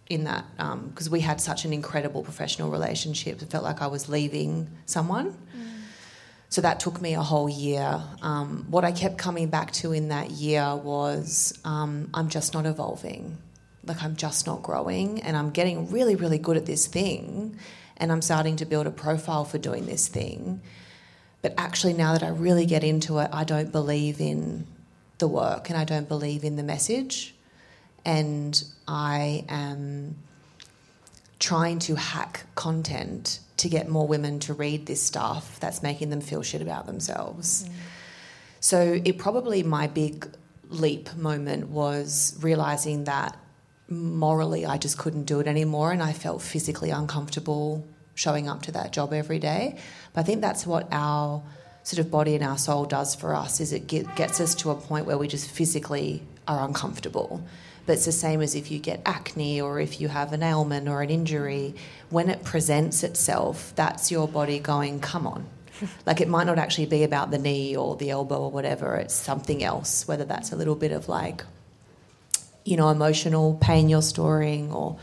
in 0.10 0.24
that 0.24 0.46
because 0.58 1.08
um, 1.08 1.12
we 1.12 1.20
had 1.20 1.40
such 1.40 1.66
an 1.66 1.74
incredible 1.74 2.24
professional 2.24 2.72
relationship 2.72 3.42
it 3.42 3.50
felt 3.50 3.64
like 3.64 3.82
i 3.82 3.88
was 3.88 4.10
leaving 4.10 4.68
someone 4.86 5.32
mm. 5.32 5.70
so 6.50 6.62
that 6.62 6.80
took 6.80 7.00
me 7.00 7.14
a 7.14 7.22
whole 7.22 7.50
year 7.50 8.02
um, 8.22 8.66
what 8.70 8.84
i 8.84 8.92
kept 8.92 9.18
coming 9.18 9.48
back 9.48 9.72
to 9.72 9.94
in 9.94 10.10
that 10.10 10.32
year 10.32 10.76
was 10.76 11.58
um, 11.64 12.10
i'm 12.14 12.28
just 12.28 12.54
not 12.54 12.66
evolving 12.66 13.38
like 13.86 14.02
i'm 14.04 14.16
just 14.16 14.48
not 14.48 14.64
growing 14.64 15.22
and 15.22 15.38
i'm 15.38 15.52
getting 15.52 15.90
really 15.92 16.16
really 16.16 16.40
good 16.40 16.58
at 16.58 16.66
this 16.66 16.88
thing 16.88 17.58
and 18.00 18.12
I'm 18.12 18.22
starting 18.22 18.56
to 18.58 18.66
build 18.66 18.88
a 18.88 18.92
profile 18.92 19.44
for 19.44 19.58
doing 19.58 19.86
this 19.86 20.08
thing. 20.08 20.62
But 21.42 21.54
actually, 21.58 21.94
now 21.94 22.14
that 22.14 22.24
I 22.24 22.30
really 22.30 22.66
get 22.66 22.84
into 22.84 23.20
it, 23.20 23.30
I 23.32 23.44
don't 23.44 23.72
believe 23.72 24.20
in 24.20 24.66
the 25.20 25.28
work 25.28 25.70
and 25.70 25.78
I 25.78 25.84
don't 25.84 26.08
believe 26.08 26.44
in 26.44 26.56
the 26.56 26.64
message. 26.64 27.36
And 28.06 28.62
I 28.88 29.46
am 29.50 30.16
trying 31.40 31.80
to 31.80 31.96
hack 31.96 32.46
content 32.56 33.40
to 33.58 33.70
get 33.70 33.90
more 33.90 34.08
women 34.08 34.40
to 34.40 34.54
read 34.54 34.86
this 34.86 35.02
stuff 35.02 35.60
that's 35.60 35.84
making 35.84 36.10
them 36.10 36.22
feel 36.22 36.42
shit 36.42 36.62
about 36.62 36.86
themselves. 36.86 37.66
Mm. 37.66 37.72
So, 38.62 39.02
it 39.06 39.18
probably 39.18 39.64
my 39.64 39.88
big 39.88 40.28
leap 40.70 41.16
moment 41.16 41.70
was 41.70 42.38
realizing 42.42 43.06
that 43.06 43.38
morally 43.90 44.66
I 44.66 44.78
just 44.78 44.98
couldn't 44.98 45.24
do 45.24 45.40
it 45.40 45.48
anymore 45.48 45.92
and 45.92 46.02
I 46.02 46.14
felt 46.14 46.42
physically 46.42 46.92
uncomfortable 46.92 47.88
showing 48.14 48.48
up 48.48 48.62
to 48.64 48.72
that 48.74 48.92
job 48.92 49.14
every 49.14 49.40
day. 49.40 49.78
But 50.14 50.22
I 50.22 50.24
think 50.24 50.42
that's 50.42 50.68
what 50.68 50.88
our 50.92 51.42
sort 51.84 52.00
of 52.00 52.12
body 52.12 52.36
and 52.36 52.44
our 52.44 52.58
soul 52.58 52.86
does 52.86 53.16
for 53.16 53.34
us 53.34 53.60
is 53.60 53.74
it 53.74 53.88
get, 53.88 54.16
gets 54.16 54.40
us 54.40 54.54
to 54.56 54.72
a 54.72 54.76
point 54.76 55.06
where 55.06 55.18
we 55.18 55.28
just 55.28 55.50
physically 55.50 56.22
are 56.48 56.66
uncomfortable. 56.68 57.42
But 57.90 57.96
it's 57.96 58.06
the 58.06 58.12
same 58.12 58.42
as 58.42 58.54
if 58.54 58.70
you 58.70 58.78
get 58.78 59.02
acne 59.04 59.60
or 59.60 59.80
if 59.80 60.00
you 60.00 60.10
have 60.10 60.32
an 60.32 60.44
ailment 60.44 60.88
or 60.88 61.02
an 61.02 61.10
injury. 61.10 61.74
When 62.12 62.30
it 62.30 62.44
presents 62.44 63.02
itself, 63.02 63.74
that's 63.76 64.12
your 64.12 64.28
body 64.28 64.60
going, 64.60 65.00
come 65.00 65.26
on. 65.26 65.48
like 66.06 66.22
it 66.22 66.28
might 66.28 66.44
not 66.44 66.60
actually 66.60 66.86
be 66.86 67.02
about 67.02 67.32
the 67.32 67.40
knee 67.40 67.76
or 67.76 67.96
the 67.96 68.12
elbow 68.12 68.44
or 68.44 68.52
whatever, 68.52 68.94
it's 68.98 69.16
something 69.16 69.64
else, 69.64 70.08
whether 70.08 70.24
that's 70.24 70.52
a 70.52 70.56
little 70.56 70.76
bit 70.76 70.92
of 70.92 71.10
like 71.10 71.44
you 72.64 72.78
know, 72.78 72.90
emotional 72.90 73.58
pain 73.60 73.90
you're 73.90 74.04
storing 74.04 74.72
or 74.72 75.00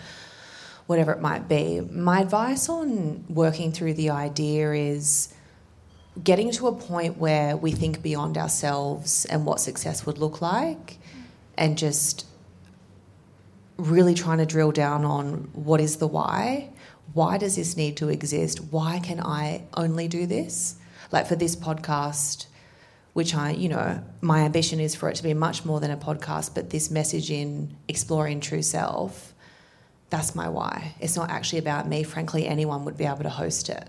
whatever 0.86 1.10
it 1.10 1.20
might 1.20 1.48
be. 1.48 1.80
My 1.80 2.20
advice 2.20 2.68
on 2.68 3.24
working 3.28 3.72
through 3.72 3.94
the 3.94 4.10
idea 4.10 4.70
is 4.74 5.34
getting 6.22 6.52
to 6.52 6.68
a 6.68 6.72
point 6.72 7.18
where 7.18 7.56
we 7.56 7.72
think 7.72 8.00
beyond 8.00 8.38
ourselves 8.38 9.24
and 9.24 9.44
what 9.44 9.58
success 9.58 10.06
would 10.06 10.18
look 10.18 10.40
like 10.40 10.98
and 11.58 11.76
just 11.76 12.26
really 13.76 14.14
trying 14.14 14.38
to 14.38 14.47
drill 14.47 14.73
down 14.73 15.04
on 15.04 15.50
what 15.52 15.80
is 15.80 15.97
the 15.97 16.06
why? 16.06 16.71
Why 17.12 17.38
does 17.38 17.56
this 17.56 17.76
need 17.76 17.97
to 17.99 18.09
exist? 18.09 18.61
Why 18.71 19.00
can 19.00 19.21
I 19.21 19.64
only 19.75 20.09
do 20.09 20.26
this? 20.26 20.76
Like 21.12 21.26
for 21.26 21.37
this 21.37 21.54
podcast, 21.54 22.47
which 23.12 23.35
I, 23.35 23.50
you 23.50 23.68
know, 23.68 24.02
my 24.21 24.40
ambition 24.40 24.80
is 24.80 24.95
for 24.95 25.09
it 25.09 25.16
to 25.16 25.23
be 25.23 25.35
much 25.35 25.64
more 25.64 25.80
than 25.80 25.90
a 25.90 25.97
podcast, 25.97 26.54
but 26.54 26.71
this 26.71 26.90
message 26.90 27.30
in 27.30 27.76
exploring 27.88 28.40
true 28.40 28.62
self, 28.62 29.35
that's 30.11 30.35
my 30.35 30.49
why. 30.49 30.95
It's 31.00 31.16
not 31.16 31.30
actually 31.30 31.61
about 31.61 31.88
me. 31.88 32.02
Frankly, 32.02 32.47
anyone 32.47 32.85
would 32.85 32.97
be 32.97 33.04
able 33.04 33.23
to 33.23 33.30
host 33.30 33.68
it. 33.68 33.88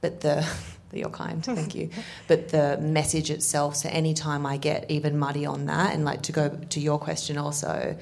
But 0.00 0.20
the, 0.20 0.46
you're 0.92 1.10
kind, 1.10 1.44
thank 1.44 1.74
you. 1.74 1.90
But 2.28 2.48
the 2.48 2.78
message 2.78 3.30
itself, 3.30 3.76
so 3.76 3.88
anytime 3.88 4.46
I 4.46 4.56
get 4.56 4.90
even 4.90 5.18
muddy 5.18 5.46
on 5.46 5.66
that, 5.66 5.94
and 5.94 6.04
like 6.04 6.22
to 6.22 6.32
go 6.32 6.48
to 6.48 6.80
your 6.80 6.98
question 6.98 7.38
also, 7.38 7.96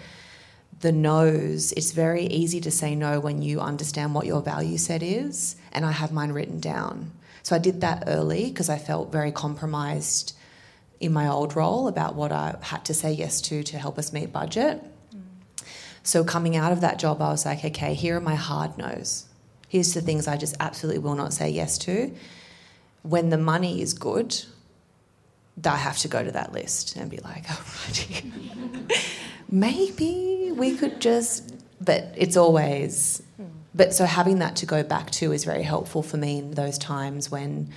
the 0.81 0.93
no's, 0.93 1.73
it's 1.73 1.93
very 1.93 2.25
easy 2.25 2.61
to 2.63 2.71
say 2.71 2.95
no 2.95 3.21
when 3.21 3.43
you 3.43 3.61
understand 3.61 4.15
what 4.15 4.27
your 4.27 4.41
value 4.41 4.79
set 4.79 5.03
is. 5.03 5.57
And 5.73 5.85
I 5.85 5.93
have 5.93 6.13
mine 6.13 6.33
written 6.33 6.59
down. 6.59 7.13
So 7.43 7.55
I 7.55 7.59
did 7.59 7.83
that 7.83 8.05
early 8.07 8.49
because 8.49 8.69
I 8.69 8.79
felt 8.79 9.13
very 9.13 9.33
compromised 9.33 10.35
in 10.99 11.13
my 11.13 11.29
old 11.29 11.57
role 11.57 11.89
about 11.89 12.15
what 12.15 12.33
I 12.33 12.57
had 12.63 12.85
to 12.87 12.95
say 12.95 13.13
yes 13.13 13.41
to 13.43 13.63
to 13.63 13.79
help 13.79 13.99
us 13.99 14.13
meet 14.13 14.33
budget. 14.33 14.83
So 16.03 16.25
coming 16.25 16.57
out 16.57 16.73
of 16.73 16.81
that 16.81 16.99
job, 16.99 17.21
I 17.21 17.31
was 17.31 17.45
like, 17.45 17.65
okay, 17.65 17.95
here 17.95 18.17
are 18.17 18.21
my 18.21 18.35
hard 18.35 18.79
no's. 18.79 19.27
Here's 19.69 19.95
the 19.95 20.01
things 20.01 20.27
I 20.27 20.37
just 20.37 20.57
absolutely 20.61 21.01
will 21.01 21.15
not 21.15 21.33
say 21.33 21.51
yes 21.51 21.79
to. 21.79 22.15
When 23.03 23.29
the 23.29 23.39
money 23.39 23.81
is 23.81 23.93
good, 23.95 24.37
I 25.65 25.77
have 25.77 25.99
to 25.99 26.09
go 26.09 26.25
to 26.25 26.33
that 26.33 26.53
list 26.53 26.97
and 26.97 27.11
be 27.11 27.19
like, 27.19 27.45
oh, 27.51 27.77
maybe 29.51 30.40
we 30.61 30.77
could 30.77 31.01
just, 31.01 31.55
but 31.85 32.15
it's 32.17 32.37
always, 32.37 33.23
but 33.75 33.95
so 33.95 34.05
having 34.05 34.39
that 34.39 34.57
to 34.57 34.67
go 34.67 34.83
back 34.83 35.11
to 35.13 35.33
is 35.33 35.45
very 35.45 35.63
helpful 35.63 36.03
for 36.03 36.19
me 36.19 36.39
in 36.39 36.53
those 36.53 36.79
times 36.79 37.31
when 37.31 37.71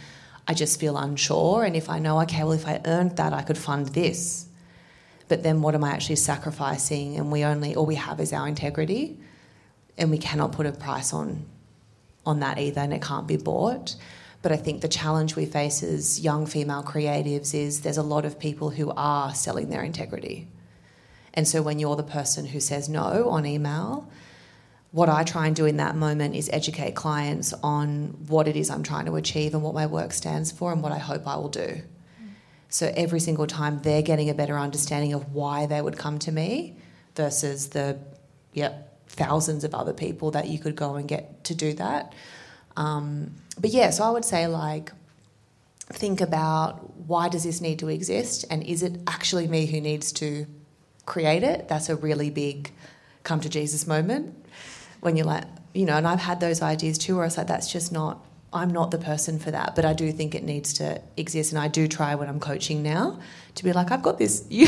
I 0.48 0.54
just 0.54 0.80
feel 0.80 0.98
unsure. 0.98 1.64
And 1.64 1.76
if 1.76 1.90
I 1.90 2.00
know, 2.00 2.20
okay, 2.22 2.44
well, 2.44 2.52
if 2.52 2.68
I 2.68 2.82
earned 2.86 3.16
that, 3.18 3.34
I 3.34 3.42
could 3.42 3.58
fund 3.58 3.88
this. 3.88 4.48
But 5.30 5.42
then 5.42 5.62
what 5.62 5.74
am 5.74 5.84
I 5.84 5.92
actually 5.92 6.18
sacrificing? 6.18 7.18
And 7.18 7.32
we 7.32 7.46
only, 7.46 7.76
all 7.76 7.86
we 7.86 7.96
have 7.96 8.20
is 8.20 8.34
our 8.34 8.48
integrity. 8.48 9.18
And 9.98 10.12
we 10.12 10.18
cannot 10.18 10.52
put 10.52 10.66
a 10.66 10.74
price 10.74 11.14
on, 11.14 11.46
on 12.26 12.42
that 12.42 12.60
either, 12.60 12.82
and 12.82 12.94
it 12.94 13.02
can't 13.02 13.28
be 13.28 13.38
bought. 13.38 13.96
But 14.42 14.52
I 14.52 14.58
think 14.58 14.82
the 14.82 14.90
challenge 14.90 15.38
we 15.38 15.46
face 15.46 15.82
as 15.82 16.20
young 16.20 16.46
female 16.46 16.84
creatives 16.84 17.54
is 17.54 17.82
there's 17.82 17.98
a 17.98 18.04
lot 18.04 18.26
of 18.26 18.38
people 18.38 18.70
who 18.72 18.92
are 18.98 19.34
selling 19.34 19.70
their 19.70 19.84
integrity. 19.84 20.50
And 21.34 21.48
so 21.48 21.62
when 21.62 21.80
you're 21.80 21.96
the 21.96 22.04
person 22.04 22.46
who 22.46 22.60
says 22.60 22.88
no 22.90 23.30
on 23.30 23.46
email, 23.46 24.10
what 24.92 25.10
I 25.10 25.24
try 25.24 25.48
and 25.48 25.56
do 25.56 25.66
in 25.66 25.78
that 25.78 25.96
moment 25.96 26.36
is 26.36 26.50
educate 26.54 26.94
clients 26.94 27.52
on 27.64 28.16
what 28.28 28.48
it 28.48 28.56
is 28.56 28.70
I'm 28.70 28.84
trying 28.84 29.06
to 29.06 29.16
achieve 29.16 29.56
and 29.56 29.64
what 29.64 29.74
my 29.74 29.88
work 29.88 30.14
stands 30.14 30.52
for 30.52 30.72
and 30.72 30.84
what 30.84 30.92
I 30.92 31.00
hope 31.00 31.28
I 31.28 31.36
will 31.36 31.50
do. 31.50 31.82
So 32.70 32.92
every 32.96 33.20
single 33.20 33.48
time 33.48 33.80
they're 33.82 34.04
getting 34.04 34.30
a 34.30 34.34
better 34.34 34.58
understanding 34.58 35.14
of 35.14 35.34
why 35.34 35.66
they 35.66 35.82
would 35.82 35.98
come 35.98 36.20
to 36.20 36.32
me 36.32 36.76
versus 37.16 37.70
the 37.70 38.00
yep 38.54 38.90
thousands 39.08 39.64
of 39.64 39.74
other 39.76 39.94
people 39.94 40.32
that 40.32 40.48
you 40.48 40.60
could 40.60 40.76
go 40.76 40.96
and 40.96 41.08
get 41.08 41.44
to 41.46 41.56
do 41.56 41.74
that. 41.74 42.14
Um, 42.76 43.32
but 43.60 43.72
yeah, 43.72 43.90
so 43.92 44.04
I 44.04 44.10
would 44.12 44.26
say 44.26 44.48
like 44.48 44.92
think 45.88 46.22
about 46.22 46.98
why 47.08 47.30
does 47.30 47.44
this 47.44 47.62
need 47.62 47.80
to 47.80 47.90
exist 47.90 48.46
and 48.50 48.64
is 48.64 48.84
it 48.84 49.00
actually 49.06 49.48
me 49.48 49.66
who 49.66 49.82
needs 49.82 50.12
to 50.14 50.48
create 51.06 51.44
it? 51.44 51.68
That's 51.68 51.90
a 51.90 51.96
really 51.96 52.30
big 52.30 52.72
come 53.24 53.40
to 53.42 53.50
Jesus 53.50 53.88
moment 53.88 54.36
when 55.00 55.16
you're 55.18 55.26
like, 55.26 55.46
you 55.74 55.86
know, 55.86 55.98
and 55.98 56.08
I've 56.08 56.20
had 56.20 56.40
those 56.40 56.62
ideas 56.62 56.98
too 56.98 57.16
where 57.16 57.24
I 57.24 57.28
was 57.28 57.38
like, 57.38 57.48
that's 57.48 57.72
just 57.72 57.92
not, 57.92 58.26
I'm 58.54 58.70
not 58.70 58.92
the 58.92 58.98
person 58.98 59.40
for 59.40 59.52
that. 59.52 59.76
But 59.76 59.86
I 59.86 59.94
do 59.94 60.12
think 60.12 60.36
it 60.36 60.44
needs 60.44 60.74
to 60.74 61.02
exist. 61.18 61.52
And 61.52 61.60
I 61.60 61.68
do 61.68 61.88
try 61.88 62.16
when 62.16 62.30
I'm 62.30 62.40
coaching 62.40 62.84
now 62.84 63.20
to 63.56 63.64
be 63.64 63.74
like, 63.74 63.92
I've 63.92 64.04
got 64.04 64.18
this. 64.18 64.46
You, 64.50 64.68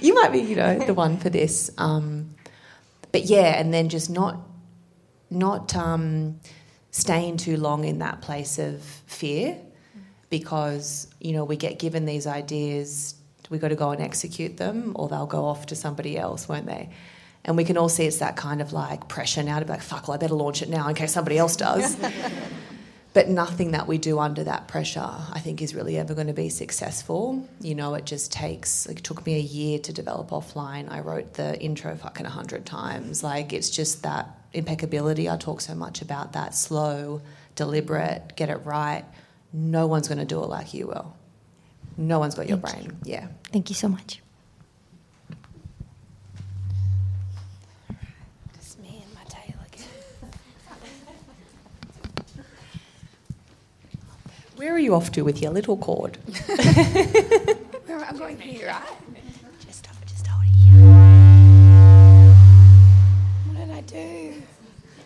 you 0.00 0.14
might 0.14 0.32
be, 0.32 0.40
you 0.40 0.56
know, 0.56 0.78
the 0.78 0.94
one 0.94 1.16
for 1.16 1.30
this. 1.30 1.70
Um, 1.78 2.34
but 3.12 3.24
yeah, 3.24 3.58
and 3.58 3.72
then 3.72 3.88
just 3.88 4.10
not, 4.10 4.38
not 5.30 5.74
um, 5.76 6.40
staying 6.90 7.36
too 7.36 7.56
long 7.56 7.84
in 7.84 8.00
that 8.00 8.20
place 8.20 8.58
of 8.58 8.82
fear 9.06 9.56
because, 10.30 11.08
you 11.20 11.32
know, 11.32 11.44
we 11.44 11.56
get 11.56 11.78
given 11.78 12.04
these 12.04 12.26
ideas, 12.26 13.14
we 13.50 13.58
got 13.58 13.68
to 13.68 13.76
go 13.76 13.90
and 13.90 14.00
execute 14.00 14.56
them 14.56 14.92
or 14.94 15.08
they'll 15.08 15.26
go 15.26 15.44
off 15.44 15.66
to 15.66 15.76
somebody 15.76 16.18
else, 16.18 16.48
won't 16.48 16.66
they? 16.66 16.90
And 17.44 17.56
we 17.56 17.64
can 17.64 17.76
all 17.78 17.88
see 17.88 18.04
it's 18.04 18.18
that 18.18 18.36
kind 18.36 18.60
of 18.60 18.72
like 18.72 19.08
pressure 19.08 19.42
now 19.42 19.60
to 19.60 19.64
be 19.64 19.70
like, 19.70 19.82
fuck, 19.82 20.08
well, 20.08 20.16
I 20.16 20.18
better 20.18 20.34
launch 20.34 20.62
it 20.62 20.68
now 20.68 20.88
in 20.88 20.94
case 20.94 21.12
somebody 21.12 21.38
else 21.38 21.54
does. 21.56 21.96
but 23.14 23.28
nothing 23.28 23.70
that 23.70 23.86
we 23.86 23.98
do 23.98 24.18
under 24.18 24.42
that 24.44 24.66
pressure, 24.66 25.00
I 25.00 25.38
think, 25.38 25.62
is 25.62 25.74
really 25.74 25.96
ever 25.96 26.12
going 26.12 26.26
to 26.26 26.32
be 26.32 26.48
successful. 26.48 27.48
You 27.60 27.76
know, 27.76 27.94
it 27.94 28.04
just 28.04 28.32
takes, 28.32 28.86
it 28.86 28.96
took 28.98 29.24
me 29.24 29.36
a 29.36 29.40
year 29.40 29.78
to 29.78 29.92
develop 29.92 30.30
offline. 30.30 30.90
I 30.90 31.00
wrote 31.00 31.34
the 31.34 31.58
intro 31.60 31.94
fucking 31.94 32.26
a 32.26 32.30
hundred 32.30 32.66
times. 32.66 33.22
Like, 33.22 33.52
it's 33.52 33.70
just 33.70 34.02
that 34.02 34.28
impeccability. 34.52 35.30
I 35.30 35.36
talk 35.36 35.60
so 35.60 35.74
much 35.74 36.02
about 36.02 36.32
that 36.32 36.54
slow, 36.54 37.22
deliberate, 37.54 38.34
get 38.34 38.50
it 38.50 38.66
right. 38.66 39.04
No 39.52 39.86
one's 39.86 40.08
going 40.08 40.18
to 40.18 40.24
do 40.24 40.42
it 40.42 40.48
like 40.48 40.74
you 40.74 40.88
will. 40.88 41.16
No 41.98 42.18
one's 42.18 42.34
got 42.34 42.48
your 42.48 42.58
Thank 42.58 42.88
brain. 42.88 42.98
Yeah. 43.04 43.28
Thank 43.52 43.70
you 43.70 43.74
so 43.74 43.88
much. 43.88 44.20
Just 48.54 48.78
me 48.80 49.02
and 49.04 49.14
my 49.14 49.22
tail 49.28 49.56
again. 49.66 49.88
Where 54.56 54.74
are 54.74 54.78
you 54.78 54.94
off 54.94 55.10
to 55.12 55.22
with 55.22 55.40
your 55.40 55.52
little 55.52 55.76
cord? 55.76 56.16
Where 57.86 58.04
I'm 58.04 58.18
going 58.18 58.38
here, 58.38 58.68
right? 58.68 58.82
Just, 59.66 59.88
just 60.06 60.26
hold 60.26 60.44
it 60.44 60.50
here. 60.50 60.92
What 63.46 63.56
did 63.66 63.70
I 63.70 63.80
do? 63.80 64.42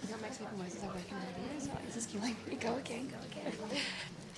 That 0.09 0.23
makes 0.23 0.41
noises. 0.41 0.83
I 0.83 0.87
work 0.89 0.97
in 1.09 1.17
this 1.95 2.07
killing 2.07 2.37
me. 2.49 2.57
Go 2.57 2.75
again. 2.77 3.09
Go 3.09 3.17
again. 3.31 3.53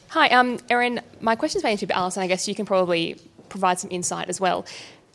Hi, 0.09 0.29
um, 0.29 0.59
Erin. 0.69 1.01
My 1.23 1.37
question's 1.37 1.65
mainly 1.65 1.87
to 1.87 1.97
Alice, 1.97 2.17
and 2.17 2.25
I 2.25 2.27
guess 2.27 2.47
you 2.49 2.55
can 2.55 2.67
probably 2.67 3.17
provide 3.49 3.79
some 3.79 3.91
insight 3.91 4.29
as 4.29 4.41
well. 4.41 4.67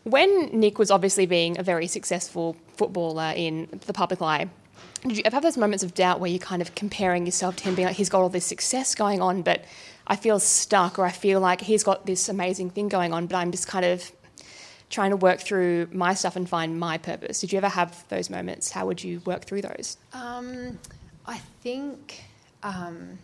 When 0.03 0.57
Nick 0.57 0.79
was 0.79 0.89
obviously 0.89 1.25
being 1.25 1.59
a 1.59 1.63
very 1.63 1.85
successful 1.87 2.55
footballer 2.77 3.33
in 3.35 3.67
the 3.85 3.93
public 3.93 4.21
eye, 4.21 4.49
did 5.03 5.17
you 5.17 5.23
ever 5.25 5.35
have 5.35 5.43
those 5.43 5.57
moments 5.57 5.83
of 5.83 5.93
doubt 5.93 6.19
where 6.19 6.29
you're 6.29 6.39
kind 6.39 6.61
of 6.61 6.73
comparing 6.73 7.25
yourself 7.25 7.57
to 7.57 7.63
him, 7.65 7.75
being 7.75 7.87
like, 7.87 7.97
he's 7.97 8.09
got 8.09 8.21
all 8.21 8.29
this 8.29 8.45
success 8.45 8.95
going 8.95 9.21
on, 9.21 9.41
but 9.41 9.65
I 10.07 10.15
feel 10.15 10.39
stuck, 10.39 10.97
or 10.97 11.05
I 11.05 11.11
feel 11.11 11.39
like 11.39 11.61
he's 11.61 11.83
got 11.83 12.05
this 12.05 12.29
amazing 12.29 12.69
thing 12.69 12.87
going 12.87 13.13
on, 13.13 13.27
but 13.27 13.35
I'm 13.35 13.51
just 13.51 13.67
kind 13.67 13.85
of 13.85 14.11
trying 14.89 15.09
to 15.11 15.17
work 15.17 15.39
through 15.41 15.89
my 15.91 16.13
stuff 16.13 16.35
and 16.35 16.47
find 16.47 16.79
my 16.79 16.97
purpose? 16.97 17.41
Did 17.41 17.51
you 17.51 17.57
ever 17.57 17.69
have 17.69 18.07
those 18.09 18.29
moments? 18.29 18.71
How 18.71 18.85
would 18.85 19.03
you 19.03 19.19
work 19.25 19.43
through 19.43 19.61
those? 19.61 19.97
Um, 20.13 20.79
I 21.25 21.39
think 21.61 22.23
um, 22.63 23.19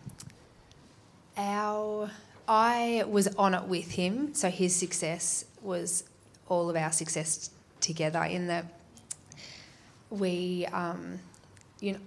our 1.36 2.10
I 2.46 3.04
was 3.08 3.28
on 3.36 3.54
it 3.54 3.64
with 3.64 3.92
him, 3.92 4.34
so 4.34 4.50
his 4.50 4.74
success 4.74 5.44
was 5.62 6.04
all 6.48 6.68
of 6.68 6.76
our 6.76 6.92
success 6.92 7.50
together. 7.80 8.22
In 8.24 8.48
that 8.48 8.66
we, 10.10 10.66
um, 10.66 11.18
you 11.80 11.92
know, 11.92 11.98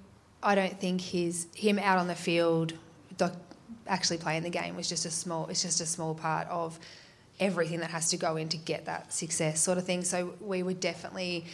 I 0.43 0.56
don't 0.56 0.80
think 0.80 1.02
his 1.02 1.47
him 1.56 1.80
out 1.80 1.97
on 1.97 2.08
the 2.08 2.15
field, 2.15 2.73
doc, 3.17 3.34
actually 3.88 4.17
playing 4.17 4.43
the 4.43 4.50
game 4.50 4.76
was 4.76 4.88
just 4.88 5.06
a 5.06 5.12
small. 5.12 5.47
It's 5.47 5.62
just 5.62 5.82
a 5.82 5.86
small 5.86 6.13
part 6.13 6.47
of 6.50 6.80
everything 7.39 7.80
that 7.80 7.91
has 7.91 8.10
to 8.10 8.17
go 8.17 8.36
in 8.36 8.50
to 8.50 8.58
get 8.58 8.86
that 8.86 9.13
success, 9.13 9.60
sort 9.60 9.78
of 9.78 9.86
thing. 9.86 10.04
So 10.04 10.34
we 10.41 10.63
were 10.63 10.73
definitely 10.73 11.45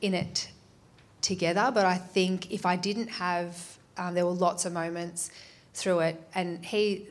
in 0.00 0.14
it 0.14 0.48
together. 1.20 1.70
But 1.72 1.86
I 1.86 1.96
think 1.96 2.52
if 2.52 2.66
I 2.66 2.76
didn't 2.76 3.08
have, 3.08 3.78
um, 3.96 4.14
there 4.14 4.26
were 4.26 4.32
lots 4.32 4.64
of 4.64 4.72
moments 4.72 5.30
through 5.74 6.00
it, 6.00 6.22
and 6.34 6.64
he. 6.64 7.06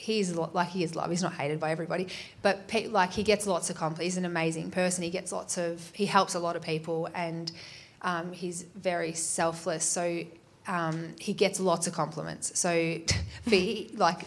He's 0.00 0.34
like 0.34 0.68
he 0.68 0.82
is 0.82 0.96
loved. 0.96 1.10
He's 1.10 1.22
not 1.22 1.34
hated 1.34 1.60
by 1.60 1.70
everybody, 1.72 2.08
but 2.40 2.66
pe- 2.68 2.86
like 2.86 3.12
he 3.12 3.22
gets 3.22 3.46
lots 3.46 3.68
of 3.68 3.76
compliments. 3.76 4.14
He's 4.14 4.16
an 4.16 4.24
amazing 4.24 4.70
person. 4.70 5.04
He 5.04 5.10
gets 5.10 5.30
lots 5.30 5.58
of. 5.58 5.90
He 5.94 6.06
helps 6.06 6.34
a 6.34 6.38
lot 6.38 6.56
of 6.56 6.62
people, 6.62 7.06
and 7.14 7.52
um, 8.00 8.32
he's 8.32 8.62
very 8.62 9.12
selfless. 9.12 9.84
So 9.84 10.22
um, 10.66 11.14
he 11.18 11.34
gets 11.34 11.60
lots 11.60 11.86
of 11.86 11.92
compliments. 11.92 12.58
So 12.58 12.98
for 13.46 13.56
like 13.92 14.22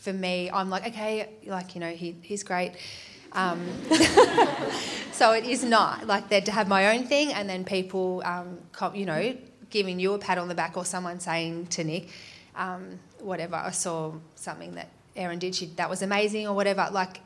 for 0.00 0.12
me, 0.12 0.50
I'm 0.50 0.70
like 0.70 0.88
okay, 0.88 1.28
like 1.46 1.76
you 1.76 1.80
know 1.80 1.90
he 1.90 2.16
he's 2.22 2.42
great. 2.42 2.72
Um, 3.30 3.64
so 5.12 5.34
it 5.34 5.44
is 5.44 5.62
not 5.62 6.08
like 6.08 6.30
that 6.30 6.46
to 6.46 6.52
have 6.52 6.66
my 6.66 6.96
own 6.96 7.06
thing, 7.06 7.32
and 7.32 7.48
then 7.48 7.64
people, 7.64 8.22
um, 8.24 8.58
com- 8.72 8.96
you 8.96 9.06
know, 9.06 9.36
giving 9.70 10.00
you 10.00 10.14
a 10.14 10.18
pat 10.18 10.36
on 10.36 10.48
the 10.48 10.54
back 10.56 10.76
or 10.76 10.84
someone 10.84 11.20
saying 11.20 11.66
to 11.68 11.84
Nick, 11.84 12.08
um, 12.56 12.98
whatever. 13.24 13.56
I 13.56 13.70
saw 13.70 14.12
something 14.34 14.74
that 14.74 14.88
Erin 15.16 15.38
did. 15.38 15.54
She 15.54 15.66
that 15.76 15.90
was 15.90 16.02
amazing 16.02 16.46
or 16.46 16.54
whatever. 16.54 16.88
Like 16.92 17.20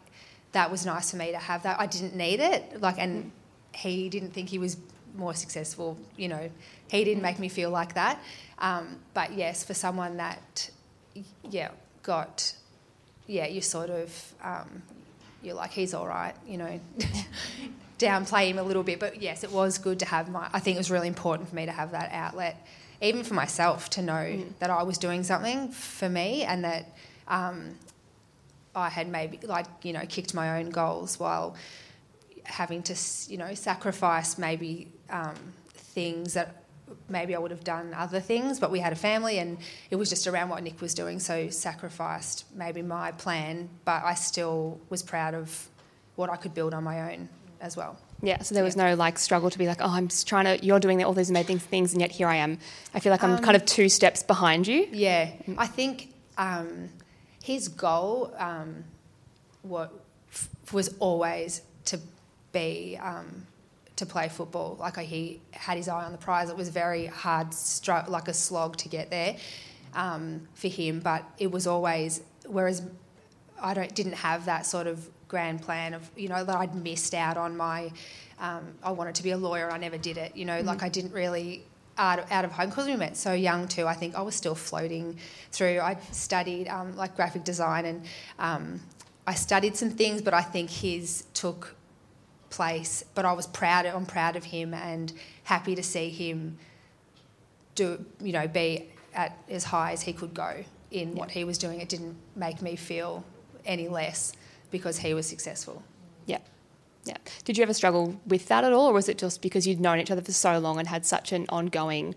that 0.53 0.71
was 0.71 0.87
nice 0.87 1.11
for 1.11 1.17
me 1.17 1.33
to 1.33 1.39
have 1.39 1.63
that. 1.65 1.81
I 1.81 1.87
didn't 1.87 2.15
need 2.15 2.41
it. 2.41 2.81
Like 2.81 2.99
and 2.99 3.33
he 3.75 4.09
didn't 4.09 4.31
think 4.31 4.49
he 4.49 4.59
was 4.59 4.77
more 5.15 5.35
successful. 5.35 5.99
You 6.17 6.29
know, 6.29 6.51
he 6.91 7.05
didn't 7.05 7.23
make 7.23 7.39
me 7.39 7.49
feel 7.49 7.71
like 7.71 7.95
that. 7.95 8.23
Um, 8.59 8.99
but 9.15 9.33
yes, 9.33 9.65
for 9.65 9.75
someone 9.75 10.17
that, 10.17 10.71
yeah, 11.49 11.71
got, 12.03 12.55
yeah, 13.27 13.47
you 13.47 13.61
sort 13.61 13.91
of, 13.91 14.35
um, 14.43 14.83
you're 15.43 15.55
like, 15.55 15.71
he's 15.71 15.95
all 15.95 16.07
right, 16.07 16.35
you 16.47 16.59
know, 16.59 16.81
downplay 17.99 18.49
him 18.49 18.59
a 18.59 18.63
little 18.63 18.83
bit. 18.83 18.99
But 18.99 19.21
yes, 19.23 19.45
it 19.45 19.53
was 19.53 19.79
good 19.79 20.01
to 20.01 20.07
have 20.07 20.29
my, 20.31 20.49
I 20.53 20.61
think 20.61 20.77
it 20.77 20.79
was 20.79 20.91
really 20.91 21.09
important 21.09 21.49
for 21.49 21.55
me 21.55 21.67
to 21.67 21.73
have 21.73 21.93
that 21.93 22.11
outlet, 22.13 22.67
even 23.01 23.23
for 23.25 23.35
myself 23.35 23.89
to 23.91 24.03
know 24.03 24.13
Mm. 24.15 24.59
that 24.59 24.71
I 24.71 24.83
was 24.83 24.99
doing 24.99 25.23
something 25.23 25.71
for 25.71 26.09
me 26.09 26.43
and 26.43 26.65
that 26.65 26.87
um, 27.29 27.77
I 28.75 28.89
had 28.89 29.09
maybe, 29.09 29.39
like, 29.47 29.67
you 29.83 29.93
know, 29.93 30.05
kicked 30.09 30.35
my 30.35 30.59
own 30.59 30.71
goals 30.71 31.19
while 31.19 31.55
having 32.45 32.83
to, 32.85 32.95
you 33.29 33.37
know, 33.39 33.55
sacrifice 33.55 34.39
maybe 34.39 34.89
um, 35.11 35.35
things 35.75 36.35
that 36.35 36.63
maybe 37.09 37.35
I 37.35 37.39
would 37.39 37.51
have 37.51 37.65
done 37.65 37.93
other 37.95 38.21
things, 38.21 38.59
but 38.59 38.71
we 38.71 38.81
had 38.81 38.93
a 38.93 38.97
family 38.97 39.39
and 39.39 39.59
it 39.91 39.97
was 39.97 40.09
just 40.09 40.27
around 40.27 40.49
what 40.49 40.63
Nick 40.63 40.81
was 40.81 40.95
doing, 40.95 41.21
so 41.21 41.51
sacrificed 41.51 42.45
maybe 42.55 42.81
my 42.83 43.13
plan, 43.13 43.69
but 43.85 44.03
I 44.03 44.15
still 44.15 44.81
was 44.89 45.03
proud 45.03 45.35
of 45.35 45.69
what 46.17 46.31
I 46.31 46.37
could 46.37 46.55
build 46.55 46.73
on 46.75 46.85
my 46.85 47.13
own 47.13 47.29
as 47.61 47.77
well. 47.77 47.99
Yeah, 48.21 48.43
so 48.43 48.55
there 48.55 48.65
was 48.65 48.77
no 48.77 48.95
like 48.95 49.19
struggle 49.19 49.49
to 49.49 49.59
be 49.59 49.67
like, 49.67 49.79
oh, 49.81 49.91
I'm 49.91 50.09
just 50.09 50.27
trying 50.27 50.45
to, 50.47 50.65
you're 50.65 50.81
doing 50.81 51.03
all 51.05 51.13
these 51.13 51.31
amazing 51.31 51.61
things, 51.61 51.93
and 51.93 52.01
yet 52.01 52.11
here 52.11 52.27
I 52.27 52.37
am. 52.37 52.59
I 52.93 53.01
feel 53.01 53.13
like 53.13 53.23
I'm 53.23 53.39
kind 53.39 53.57
of 53.57 53.65
two 53.65 53.89
steps 53.89 54.23
behind 54.23 54.67
you. 54.67 54.89
Yeah, 54.91 55.31
I 55.57 55.67
think 55.67 56.13
um, 56.37 56.89
his 57.43 57.69
goal 57.69 58.35
um, 58.39 58.85
what 59.63 59.93
f- 60.33 60.49
was 60.73 60.95
always 60.99 61.63
to 61.87 62.01
be 62.53 62.99
um, 63.01 63.47
to 63.97 64.07
play 64.07 64.29
football. 64.29 64.77
Like 64.81 64.97
he 64.99 65.41
had 65.53 65.77
his 65.77 65.89
eye 65.89 66.05
on 66.05 66.13
the 66.13 66.19
prize. 66.19 66.51
It 66.51 66.57
was 66.57 66.71
very 66.71 67.07
hard, 67.07 67.49
like 68.09 68.29
a 68.29 68.35
slog 68.35 68.77
to 68.79 68.89
get 68.89 69.11
there 69.11 69.37
um, 69.95 70.49
for 70.55 70.69
him. 70.69 71.01
But 71.01 71.25
it 71.39 71.51
was 71.51 71.67
always 71.67 72.21
whereas 72.47 72.83
I 73.61 73.75
don't 73.75 73.95
didn't 73.95 74.15
have 74.15 74.47
that 74.47 74.67
sort 74.67 74.87
of 74.87 75.09
grand 75.29 75.63
plan 75.63 75.95
of 75.95 76.11
you 76.17 76.29
know 76.29 76.43
that 76.43 76.57
I'd 76.57 76.75
missed 76.75 77.15
out 77.15 77.37
on 77.37 77.57
my. 77.57 77.93
Um, 78.41 78.75
I 78.83 78.93
wanted 78.93 79.15
to 79.17 79.23
be 79.23 79.31
a 79.31 79.37
lawyer. 79.37 79.71
I 79.71 79.79
never 79.79 79.99
did 79.99 80.17
it. 80.17 80.37
You 80.37 80.45
know, 80.45 80.61
like 80.61 80.83
I 80.83 80.89
didn't 80.89 81.13
really 81.13 81.65
out 81.99 82.21
of, 82.21 82.31
out 82.31 82.45
of 82.45 82.53
home 82.53 82.71
because 82.71 82.87
we 82.87 82.97
met 82.97 83.17
so 83.17 83.33
young 83.33 83.67
too. 83.69 83.87
I 83.87 83.95
think 83.95 84.15
I 84.15 84.23
was 84.23 84.35
still 84.35 84.55
floating 84.55 85.19
through. 85.51 85.81
I 85.81 85.99
studied 86.13 86.69
um, 86.69 86.97
like 86.97 87.17
graphic 87.17 87.45
design 87.45 87.85
and 87.85 88.05
um, 88.39 88.81
I 89.27 89.35
studied 89.35 89.77
some 89.77 89.91
things, 89.91 90.23
but 90.23 90.33
I 90.33 90.43
think 90.43 90.71
his 90.71 91.25
took 91.35 91.75
place. 92.51 93.05
But 93.15 93.25
I 93.25 93.33
was 93.33 93.47
proud. 93.47 93.85
I'm 93.87 94.07
proud 94.07 94.37
of 94.37 94.45
him 94.45 94.73
and 94.73 95.13
happy 95.45 95.75
to 95.75 95.83
see 95.83 96.09
him 96.09 96.59
do 97.75 98.05
you 98.21 98.33
know 98.33 98.49
be 98.49 98.89
at 99.15 99.39
as 99.49 99.65
high 99.65 99.93
as 99.93 100.03
he 100.03 100.13
could 100.13 100.35
go 100.35 100.65
in 100.91 101.15
what 101.15 101.31
he 101.31 101.45
was 101.45 101.59
doing. 101.59 101.81
It 101.81 101.89
didn't 101.89 102.17
make 102.37 102.63
me 102.63 102.77
feel 102.77 103.25
any 103.67 103.89
less 103.89 104.33
because 104.71 104.99
he 104.99 105.15
was 105.15 105.27
successful. 105.27 105.83
Yeah. 106.27 106.39
Yeah. 107.05 107.17
Did 107.45 107.57
you 107.57 107.63
ever 107.63 107.73
struggle 107.75 108.21
with 108.27 108.49
that 108.49 108.65
at 108.65 108.73
all, 108.73 108.89
or 108.91 108.93
was 108.93 109.09
it 109.09 109.19
just 109.19 109.41
because 109.43 109.67
you'd 109.67 109.81
known 109.81 109.99
each 109.99 110.11
other 110.11 110.21
for 110.23 110.33
so 110.33 110.59
long 110.59 110.79
and 110.79 110.87
had 110.89 111.07
such 111.07 111.33
an 111.33 111.47
ongoing 111.49 112.15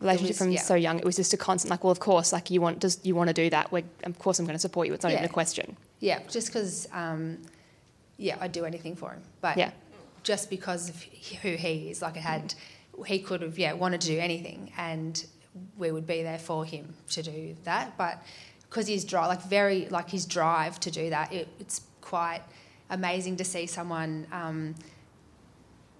relationship 0.00 0.30
was- 0.30 0.38
from 0.38 0.50
yeah. 0.52 0.60
so 0.60 0.74
young? 0.74 0.98
It 0.98 1.04
was 1.04 1.16
just 1.16 1.34
a 1.34 1.36
constant, 1.36 1.70
like, 1.70 1.84
well, 1.84 1.90
of 1.90 2.00
course, 2.00 2.32
like 2.32 2.50
you 2.50 2.60
want, 2.60 2.78
does 2.80 2.98
you 3.02 3.14
want 3.14 3.28
to 3.28 3.34
do 3.34 3.50
that? 3.50 3.70
We're, 3.72 3.84
of 4.04 4.18
course, 4.18 4.38
I'm 4.38 4.46
going 4.46 4.54
to 4.56 4.60
support 4.60 4.86
you. 4.86 4.94
It's 4.94 5.02
not 5.02 5.12
even 5.12 5.24
a 5.24 5.28
question. 5.28 5.76
Yeah, 6.00 6.20
just 6.30 6.46
because, 6.48 6.88
um, 6.92 7.38
yeah, 8.16 8.36
I'd 8.40 8.52
do 8.52 8.64
anything 8.64 8.96
for 8.96 9.10
him. 9.10 9.22
But 9.40 9.56
Yeah. 9.58 9.72
just 10.22 10.48
because 10.50 10.88
of 10.88 11.02
who 11.42 11.56
he 11.56 11.90
is, 11.90 12.00
like 12.00 12.16
I 12.16 12.20
had, 12.20 12.54
he 13.06 13.18
could 13.18 13.42
have, 13.42 13.58
yeah, 13.58 13.72
wanted 13.74 14.00
to 14.02 14.06
do 14.06 14.18
anything, 14.18 14.72
and 14.78 15.24
we 15.76 15.90
would 15.92 16.06
be 16.06 16.22
there 16.22 16.38
for 16.38 16.64
him 16.64 16.94
to 17.10 17.22
do 17.22 17.56
that. 17.64 17.98
But 17.98 18.22
because 18.72 18.86
he's 18.86 19.04
drive, 19.04 19.28
like 19.28 19.42
very, 19.42 19.86
like 19.90 20.08
his 20.08 20.24
drive 20.24 20.80
to 20.80 20.90
do 20.90 21.10
that, 21.10 21.30
it, 21.30 21.46
it's 21.60 21.82
quite 22.00 22.40
amazing 22.88 23.36
to 23.36 23.44
see 23.44 23.66
someone 23.66 24.26
um, 24.32 24.74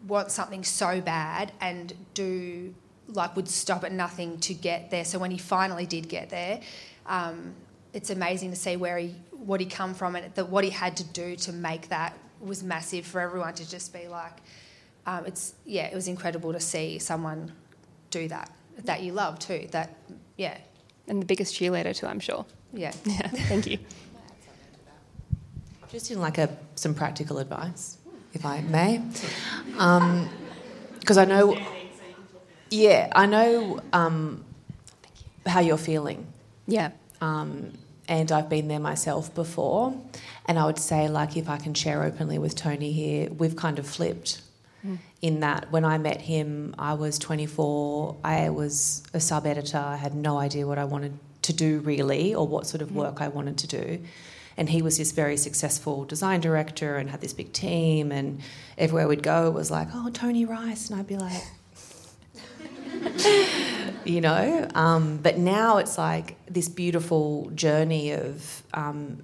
want 0.08 0.30
something 0.30 0.64
so 0.64 0.98
bad 1.02 1.52
and 1.60 1.92
do 2.14 2.74
like 3.08 3.36
would 3.36 3.48
stop 3.48 3.84
at 3.84 3.92
nothing 3.92 4.38
to 4.38 4.54
get 4.54 4.90
there. 4.90 5.04
So 5.04 5.18
when 5.18 5.30
he 5.30 5.36
finally 5.36 5.84
did 5.84 6.08
get 6.08 6.30
there, 6.30 6.60
um, 7.04 7.52
it's 7.92 8.08
amazing 8.08 8.48
to 8.50 8.56
see 8.56 8.76
where 8.76 8.96
he 8.96 9.14
what 9.32 9.60
he 9.60 9.66
come 9.66 9.92
from 9.92 10.16
and 10.16 10.34
that 10.34 10.48
what 10.48 10.64
he 10.64 10.70
had 10.70 10.96
to 10.96 11.04
do 11.04 11.36
to 11.36 11.52
make 11.52 11.88
that 11.88 12.16
was 12.40 12.62
massive 12.62 13.04
for 13.04 13.20
everyone 13.20 13.52
to 13.54 13.68
just 13.68 13.92
be 13.92 14.08
like, 14.08 14.38
um, 15.04 15.26
it's 15.26 15.52
yeah, 15.66 15.88
it 15.88 15.94
was 15.94 16.08
incredible 16.08 16.54
to 16.54 16.60
see 16.60 16.98
someone 16.98 17.52
do 18.10 18.28
that 18.28 18.50
that 18.84 19.02
you 19.02 19.12
love 19.12 19.38
too. 19.38 19.68
That 19.72 19.94
yeah, 20.38 20.56
And 21.08 21.20
the 21.20 21.26
biggest 21.26 21.54
cheerleader, 21.54 21.94
too, 21.94 22.06
I'm 22.06 22.20
sure. 22.20 22.46
Yeah. 22.72 22.92
Yeah. 23.04 23.28
Thank 23.28 23.66
you. 23.66 23.78
Just 25.90 26.10
in 26.10 26.20
like 26.20 26.38
a 26.38 26.56
some 26.74 26.94
practical 26.94 27.38
advice, 27.38 27.98
if 28.32 28.46
I 28.46 28.62
may, 28.62 29.02
because 30.98 31.18
I 31.18 31.26
know, 31.26 31.58
yeah, 32.70 33.12
I 33.14 33.26
know 33.26 33.80
um, 33.92 34.42
how 35.46 35.60
you're 35.60 35.76
feeling, 35.76 36.26
Yeah. 36.66 36.92
um, 37.20 37.72
and 38.08 38.32
I've 38.32 38.48
been 38.48 38.68
there 38.68 38.80
myself 38.80 39.34
before. 39.34 39.94
And 40.46 40.58
I 40.58 40.64
would 40.66 40.78
say, 40.78 41.08
like, 41.08 41.36
if 41.36 41.48
I 41.48 41.56
can 41.58 41.72
share 41.74 42.02
openly 42.02 42.38
with 42.38 42.56
Tony 42.56 42.90
here, 42.92 43.28
we've 43.30 43.54
kind 43.56 43.78
of 43.78 43.86
flipped. 43.86 44.40
In 45.20 45.38
that, 45.40 45.70
when 45.70 45.84
I 45.84 45.96
met 45.98 46.20
him, 46.22 46.74
I 46.76 46.94
was 46.94 47.16
24. 47.20 48.16
I 48.24 48.50
was 48.50 49.04
a 49.14 49.20
sub 49.20 49.46
editor. 49.46 49.78
I 49.78 49.94
had 49.94 50.12
no 50.16 50.38
idea 50.38 50.66
what 50.66 50.78
I 50.78 50.84
wanted 50.84 51.16
to 51.42 51.52
do 51.52 51.80
really, 51.80 52.34
or 52.34 52.46
what 52.46 52.66
sort 52.66 52.82
of 52.82 52.94
work 52.94 53.20
I 53.20 53.28
wanted 53.28 53.58
to 53.58 53.66
do. 53.66 54.02
And 54.56 54.68
he 54.68 54.82
was 54.82 54.98
this 54.98 55.12
very 55.12 55.36
successful 55.36 56.04
design 56.04 56.40
director 56.40 56.96
and 56.96 57.10
had 57.10 57.20
this 57.20 57.32
big 57.32 57.52
team. 57.52 58.12
And 58.12 58.40
everywhere 58.76 59.08
we'd 59.08 59.22
go, 59.22 59.48
it 59.48 59.54
was 59.54 59.70
like, 59.70 59.88
oh, 59.94 60.10
Tony 60.10 60.44
Rice. 60.44 60.90
And 60.90 61.00
I'd 61.00 61.06
be 61.06 61.16
like, 61.16 61.42
you 64.04 64.20
know. 64.20 64.68
Um, 64.74 65.18
but 65.18 65.38
now 65.38 65.78
it's 65.78 65.96
like 65.96 66.36
this 66.46 66.68
beautiful 66.68 67.50
journey 67.54 68.12
of 68.12 68.62
um, 68.74 69.22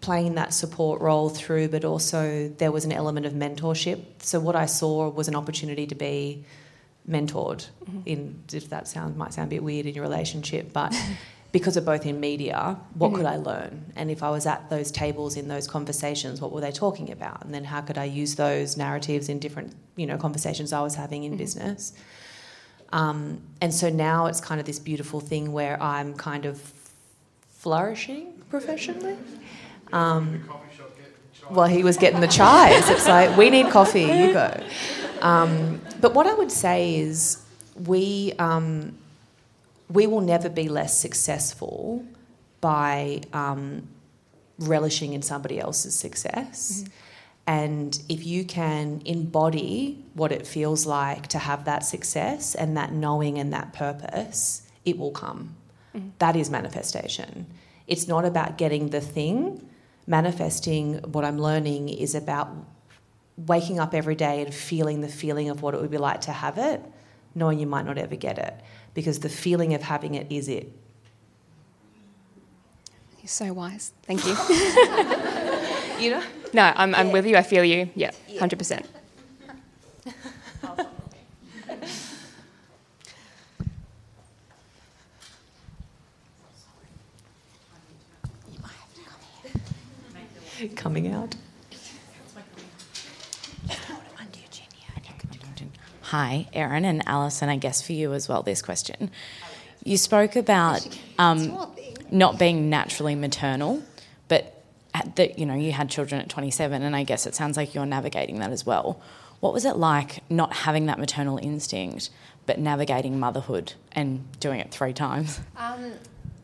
playing 0.00 0.36
that 0.36 0.54
support 0.54 1.00
role 1.00 1.28
through, 1.28 1.68
but 1.68 1.84
also 1.84 2.48
there 2.56 2.72
was 2.72 2.84
an 2.84 2.92
element 2.92 3.26
of 3.26 3.34
mentorship. 3.34 4.02
So 4.20 4.40
what 4.40 4.56
I 4.56 4.66
saw 4.66 5.08
was 5.10 5.28
an 5.28 5.34
opportunity 5.34 5.86
to 5.86 5.94
be 5.94 6.44
mentored. 7.08 7.66
In 8.04 8.42
if 8.52 8.70
that 8.70 8.88
sound 8.88 9.16
might 9.16 9.34
sound 9.34 9.48
a 9.48 9.50
bit 9.50 9.62
weird 9.62 9.86
in 9.86 9.94
your 9.94 10.04
relationship, 10.04 10.72
but. 10.72 10.94
Because 11.58 11.74
we're 11.76 11.90
both 11.94 12.04
in 12.04 12.20
media, 12.20 12.76
what 12.94 13.14
could 13.14 13.24
I 13.24 13.36
learn? 13.36 13.72
And 13.98 14.10
if 14.10 14.20
I 14.22 14.30
was 14.36 14.44
at 14.54 14.60
those 14.68 14.90
tables 14.90 15.36
in 15.40 15.48
those 15.48 15.66
conversations, 15.66 16.34
what 16.42 16.50
were 16.52 16.60
they 16.60 16.70
talking 16.70 17.08
about? 17.10 17.38
And 17.44 17.54
then 17.54 17.64
how 17.64 17.80
could 17.80 17.96
I 17.96 18.04
use 18.04 18.34
those 18.34 18.76
narratives 18.76 19.28
in 19.30 19.38
different, 19.38 19.74
you 20.00 20.06
know, 20.06 20.18
conversations 20.18 20.68
I 20.72 20.82
was 20.82 20.94
having 20.96 21.24
in 21.24 21.38
business? 21.38 21.94
Um, 22.92 23.40
and 23.62 23.72
so 23.72 23.88
now 23.88 24.26
it's 24.26 24.40
kind 24.40 24.60
of 24.60 24.66
this 24.66 24.78
beautiful 24.78 25.20
thing 25.20 25.44
where 25.58 25.82
I'm 25.82 26.12
kind 26.14 26.44
of 26.44 26.60
flourishing 27.48 28.24
professionally. 28.50 29.16
Um, 29.94 30.48
well, 31.50 31.68
he 31.68 31.82
was 31.82 31.96
getting 31.96 32.20
the 32.20 32.28
chives. 32.28 32.90
It's 32.90 33.08
like, 33.08 33.34
we 33.36 33.48
need 33.48 33.70
coffee, 33.70 34.02
you 34.02 34.32
go. 34.32 34.50
Um, 35.22 35.80
but 36.02 36.12
what 36.12 36.26
I 36.26 36.34
would 36.34 36.52
say 36.52 36.96
is, 36.96 37.42
we, 37.86 38.34
um, 38.38 38.98
we 39.88 40.06
will 40.06 40.20
never 40.20 40.48
be 40.48 40.68
less 40.68 40.98
successful 40.98 42.04
by 42.60 43.20
um, 43.32 43.88
relishing 44.58 45.12
in 45.12 45.22
somebody 45.22 45.60
else's 45.60 45.94
success. 45.94 46.84
And 47.46 48.00
if 48.08 48.26
you 48.26 48.44
can 48.44 49.02
embody 49.04 50.04
what 50.14 50.32
it 50.32 50.46
feels 50.46 50.84
like 50.86 51.28
to 51.28 51.38
have 51.38 51.64
that 51.66 51.84
success 51.84 52.54
and 52.56 52.76
that 52.76 52.92
knowing 52.92 53.38
and 53.38 53.52
that 53.52 53.72
purpose, 53.72 54.62
it 54.84 54.98
will 54.98 55.12
come. 55.12 55.54
That 56.18 56.36
is 56.36 56.50
manifestation. 56.50 57.46
It's 57.86 58.08
not 58.08 58.24
about 58.24 58.58
getting 58.58 58.90
the 58.90 59.00
thing. 59.00 59.66
Manifesting, 60.06 60.98
what 61.12 61.24
I'm 61.24 61.38
learning, 61.38 61.88
is 61.88 62.14
about 62.14 62.48
waking 63.36 63.78
up 63.78 63.94
every 63.94 64.14
day 64.14 64.42
and 64.42 64.52
feeling 64.52 65.00
the 65.00 65.08
feeling 65.08 65.48
of 65.48 65.62
what 65.62 65.74
it 65.74 65.80
would 65.80 65.90
be 65.90 65.98
like 65.98 66.22
to 66.22 66.32
have 66.32 66.58
it, 66.58 66.82
knowing 67.34 67.58
you 67.58 67.66
might 67.66 67.86
not 67.86 67.98
ever 67.98 68.16
get 68.16 68.38
it. 68.38 68.54
Because 68.96 69.20
the 69.20 69.28
feeling 69.28 69.74
of 69.74 69.82
having 69.82 70.14
it 70.14 70.26
is 70.30 70.48
it. 70.48 70.72
You're 73.20 73.28
so 73.28 73.52
wise. 73.52 73.92
Thank 74.02 74.26
you. 74.26 74.34
You 75.98 76.10
know? 76.10 76.22
No, 76.52 76.72
I'm, 76.76 76.94
I'm 76.94 77.10
with 77.10 77.24
you. 77.26 77.36
I 77.36 77.42
feel 77.42 77.64
you. 77.64 77.88
Yeah, 77.94 78.10
100%. 78.28 78.84
Coming 90.74 91.12
out. 91.12 91.34
Hi, 96.10 96.46
Erin 96.52 96.84
and 96.84 97.02
Alison, 97.08 97.48
I 97.48 97.56
guess 97.56 97.82
for 97.82 97.92
you 97.92 98.12
as 98.12 98.28
well, 98.28 98.44
this 98.44 98.62
question. 98.62 99.10
You 99.82 99.96
spoke 99.96 100.36
about 100.36 100.86
um, 101.18 101.58
not 102.12 102.38
being 102.38 102.70
naturally 102.70 103.16
maternal, 103.16 103.82
but 104.28 104.62
that 105.16 105.36
you 105.36 105.46
know, 105.46 105.56
you 105.56 105.72
had 105.72 105.90
children 105.90 106.20
at 106.20 106.28
27, 106.28 106.80
and 106.80 106.94
I 106.94 107.02
guess 107.02 107.26
it 107.26 107.34
sounds 107.34 107.56
like 107.56 107.74
you're 107.74 107.86
navigating 107.86 108.38
that 108.38 108.52
as 108.52 108.64
well. 108.64 109.00
What 109.40 109.52
was 109.52 109.64
it 109.64 109.78
like 109.78 110.22
not 110.30 110.52
having 110.52 110.86
that 110.86 111.00
maternal 111.00 111.38
instinct, 111.38 112.10
but 112.46 112.60
navigating 112.60 113.18
motherhood 113.18 113.72
and 113.90 114.24
doing 114.38 114.60
it 114.60 114.70
three 114.70 114.92
times? 114.92 115.40
Um, 115.56 115.90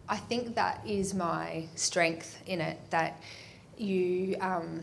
I 0.08 0.16
think 0.16 0.56
that 0.56 0.84
is 0.84 1.14
my 1.14 1.68
strength 1.76 2.36
in 2.48 2.60
it. 2.60 2.80
That 2.90 3.22
you 3.78 4.36
um, 4.40 4.82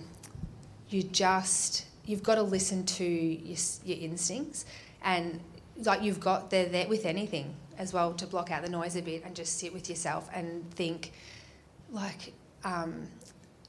you 0.90 1.04
just 1.04 1.86
you've 2.10 2.24
got 2.24 2.36
to 2.36 2.42
listen 2.42 2.84
to 2.84 3.06
your, 3.06 3.58
your 3.86 4.00
instincts, 4.00 4.66
and 5.04 5.40
like 5.84 6.02
you've 6.02 6.20
got 6.20 6.50
they're 6.50 6.66
there 6.66 6.88
with 6.88 7.06
anything 7.06 7.54
as 7.78 7.94
well 7.94 8.14
to 8.14 8.26
block 8.26 8.50
out 8.50 8.64
the 8.64 8.70
noise 8.70 8.96
a 8.96 9.02
bit 9.02 9.24
and 9.24 9.36
just 9.36 9.60
sit 9.60 9.72
with 9.72 9.88
yourself 9.90 10.28
and 10.34 10.70
think, 10.72 11.14
like, 11.92 12.34
um, 12.66 13.08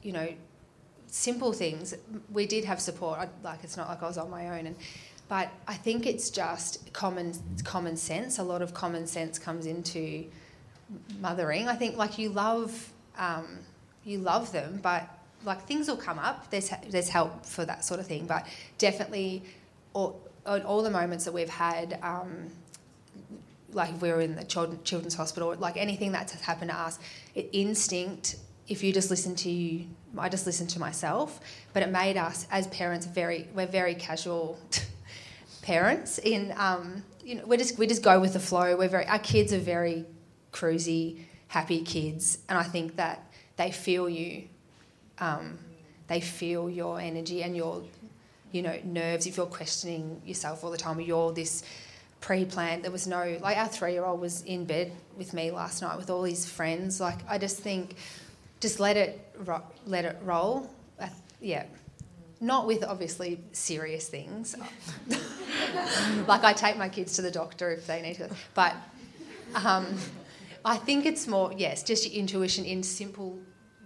you 0.02 0.12
know, 0.12 0.28
simple 1.06 1.52
things. 1.52 1.94
We 2.32 2.46
did 2.46 2.64
have 2.64 2.80
support. 2.80 3.18
I, 3.20 3.28
like 3.44 3.62
it's 3.62 3.76
not 3.76 3.88
like 3.88 4.02
I 4.02 4.06
was 4.06 4.16
on 4.16 4.30
my 4.30 4.58
own, 4.58 4.66
and 4.68 4.76
but 5.28 5.50
I 5.68 5.74
think 5.74 6.06
it's 6.06 6.30
just 6.30 6.90
common 6.94 7.34
common 7.62 7.98
sense. 7.98 8.38
A 8.38 8.42
lot 8.42 8.62
of 8.62 8.72
common 8.72 9.06
sense 9.06 9.38
comes 9.38 9.66
into 9.66 10.24
mothering. 11.20 11.68
I 11.68 11.76
think 11.76 11.98
like 11.98 12.16
you 12.16 12.30
love 12.30 12.90
um, 13.18 13.58
you 14.02 14.16
love 14.16 14.50
them, 14.50 14.80
but 14.82 15.06
like 15.44 15.62
things 15.62 15.88
will 15.88 15.96
come 15.96 16.18
up. 16.18 16.50
There's 16.50 16.70
there's 16.88 17.08
help 17.08 17.44
for 17.46 17.64
that 17.64 17.84
sort 17.84 18.00
of 18.00 18.06
thing, 18.06 18.26
but 18.26 18.46
definitely 18.78 19.42
all, 19.92 20.20
on 20.46 20.62
all 20.62 20.82
the 20.82 20.90
moments 20.90 21.24
that 21.24 21.32
we've 21.32 21.48
had. 21.48 21.98
Um, 22.02 22.48
like 23.72 23.90
if 23.90 24.02
we 24.02 24.10
were 24.10 24.20
in 24.20 24.34
the 24.34 24.44
children, 24.44 24.80
children's 24.82 25.14
hospital, 25.14 25.54
like 25.58 25.76
anything 25.76 26.12
that's 26.12 26.32
happened 26.40 26.70
to 26.70 26.76
us, 26.76 26.98
it 27.34 27.48
instinct. 27.52 28.36
If 28.68 28.82
you 28.84 28.92
just 28.92 29.10
listen 29.10 29.34
to 29.36 29.50
you, 29.50 29.86
I 30.18 30.28
just 30.28 30.46
listened 30.46 30.70
to 30.70 30.80
myself, 30.80 31.40
but 31.72 31.82
it 31.82 31.90
made 31.90 32.16
us 32.16 32.46
as 32.50 32.66
parents 32.68 33.06
very. 33.06 33.48
We're 33.54 33.66
very 33.66 33.94
casual 33.94 34.58
parents. 35.62 36.18
In 36.18 36.52
um, 36.56 37.02
you 37.24 37.36
know, 37.36 37.46
we 37.46 37.56
just 37.56 37.78
we 37.78 37.86
just 37.86 38.02
go 38.02 38.20
with 38.20 38.32
the 38.32 38.40
flow. 38.40 38.76
We're 38.76 38.88
very. 38.88 39.06
Our 39.06 39.18
kids 39.18 39.52
are 39.52 39.58
very 39.58 40.04
cruisy, 40.52 41.20
happy 41.48 41.82
kids, 41.82 42.38
and 42.48 42.58
I 42.58 42.64
think 42.64 42.96
that 42.96 43.30
they 43.56 43.70
feel 43.70 44.08
you. 44.08 44.48
Um, 45.20 45.58
they 46.08 46.20
feel 46.20 46.68
your 46.68 46.98
energy 46.98 47.42
and 47.42 47.56
your, 47.56 47.82
you 48.50 48.62
know, 48.62 48.76
nerves. 48.84 49.26
If 49.26 49.36
you're 49.36 49.46
questioning 49.46 50.20
yourself 50.24 50.64
all 50.64 50.70
the 50.70 50.78
time, 50.78 50.98
or 50.98 51.02
you're 51.02 51.32
this 51.32 51.62
pre-planned. 52.20 52.84
There 52.84 52.90
was 52.90 53.06
no 53.06 53.38
like 53.40 53.56
our 53.56 53.68
three-year-old 53.68 54.20
was 54.20 54.42
in 54.42 54.64
bed 54.64 54.92
with 55.16 55.32
me 55.32 55.50
last 55.50 55.82
night 55.82 55.96
with 55.96 56.10
all 56.10 56.24
his 56.24 56.48
friends. 56.48 57.00
Like 57.00 57.18
I 57.28 57.38
just 57.38 57.58
think, 57.58 57.96
just 58.60 58.80
let 58.80 58.96
it 58.96 59.34
ro- 59.44 59.62
let 59.86 60.04
it 60.04 60.18
roll. 60.22 60.70
Uh, 60.98 61.08
yeah, 61.40 61.64
not 62.40 62.66
with 62.66 62.84
obviously 62.84 63.40
serious 63.52 64.08
things. 64.08 64.54
like 66.26 66.44
I 66.44 66.52
take 66.52 66.76
my 66.76 66.88
kids 66.88 67.14
to 67.16 67.22
the 67.22 67.30
doctor 67.30 67.70
if 67.70 67.86
they 67.86 68.02
need 68.02 68.16
to, 68.16 68.30
but 68.54 68.74
um, 69.54 69.86
I 70.64 70.76
think 70.76 71.06
it's 71.06 71.26
more 71.26 71.52
yes, 71.56 71.82
just 71.82 72.06
your 72.06 72.14
intuition 72.18 72.64
in 72.64 72.82
simple 72.82 73.38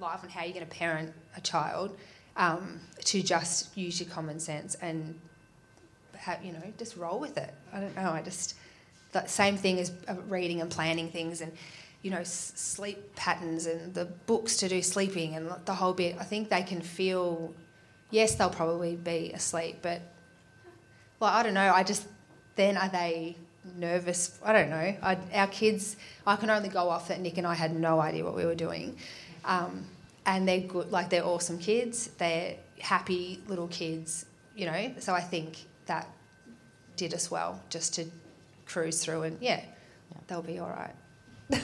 life 0.05 0.23
and 0.23 0.31
how 0.31 0.43
you're 0.45 0.55
going 0.55 0.67
to 0.67 0.71
parent 0.71 1.13
a 1.37 1.41
child. 1.41 1.97
Um, 2.37 2.81
to 3.05 3.23
just 3.23 3.77
use 3.77 4.01
your 4.01 4.09
common 4.11 4.41
sense 4.41 4.75
and 4.77 5.21
you 6.43 6.53
know, 6.53 6.63
just 6.79 6.97
roll 6.97 7.21
with 7.21 7.37
it. 7.37 7.53
I 7.73 7.81
don't 7.81 7.95
know. 7.97 8.11
I 8.11 8.23
just 8.23 8.55
the 9.13 9.27
same 9.27 9.57
thing 9.57 9.79
as 9.79 9.93
uh, 10.09 10.15
reading 10.29 10.61
and 10.61 10.71
planning 10.71 11.09
things 11.11 11.41
and 11.41 11.53
you 12.03 12.11
know 12.11 12.19
s- 12.19 12.53
sleep 12.57 13.15
patterns 13.15 13.67
and 13.67 13.95
the 13.95 14.07
books 14.27 14.57
to 14.59 14.69
do 14.69 14.83
sleeping 14.83 15.35
and 15.37 15.53
the 15.65 15.75
whole 15.75 15.93
bit. 15.93 16.17
I 16.19 16.25
think 16.25 16.49
they 16.49 16.63
can 16.63 16.81
feel. 16.81 17.53
Yes, 18.11 18.35
they'll 18.35 18.51
probably 18.51 18.97
be 18.97 19.33
asleep, 19.33 19.79
but 19.83 20.01
well, 21.21 21.31
I 21.31 21.43
don't 21.43 21.55
know. 21.55 21.73
I 21.73 21.83
just 21.83 22.07
then 22.57 22.77
are 22.77 22.89
they 22.89 23.37
nervous? 23.77 24.39
I 24.45 24.53
don't 24.53 24.71
know. 24.71 24.97
I, 25.03 25.19
our 25.35 25.47
kids, 25.49 25.97
I 26.27 26.37
can 26.37 26.51
only 26.51 26.69
go 26.69 26.89
off 26.89 27.09
that 27.09 27.21
Nick 27.21 27.39
and 27.39 27.47
I 27.47 27.55
had 27.55 27.75
no 27.75 28.01
idea 28.01 28.25
what 28.25 28.37
we 28.37 28.45
were 28.45 28.55
doing. 28.55 28.97
Um, 29.45 29.87
and 30.27 30.49
they're 30.49 30.61
good, 30.61 30.91
like 30.91 31.11
they're 31.11 31.25
awesome 31.25 31.59
kids. 31.59 32.09
They're 32.19 32.57
happy 32.81 33.41
little 33.47 33.69
kids, 33.69 34.27
you 34.57 34.67
know. 34.67 34.95
So 34.99 35.15
I 35.15 35.21
think 35.21 35.65
that 35.87 36.09
did 36.97 37.15
us 37.15 37.31
well 37.31 37.61
just 37.71 37.95
to 37.95 38.07
cruise 38.67 39.05
through 39.05 39.23
and 39.23 39.39
yeah, 39.41 39.61
they'll 40.27 40.43
be 40.43 40.59
all 40.59 40.71
right. 40.71 40.95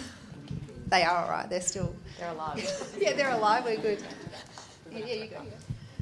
they 0.88 1.02
are 1.02 1.24
all 1.24 1.30
right. 1.30 1.48
They're 1.48 1.60
still 1.60 1.94
They're 2.18 2.30
alive. 2.30 2.94
yeah, 3.00 3.12
they're 3.14 3.30
alive. 3.30 3.64
We're 3.64 3.76
good. 3.76 4.02
Yeah, 4.92 4.98
yeah 4.98 5.14
you 5.14 5.26
go. 5.28 5.36
Yeah. 5.36 5.50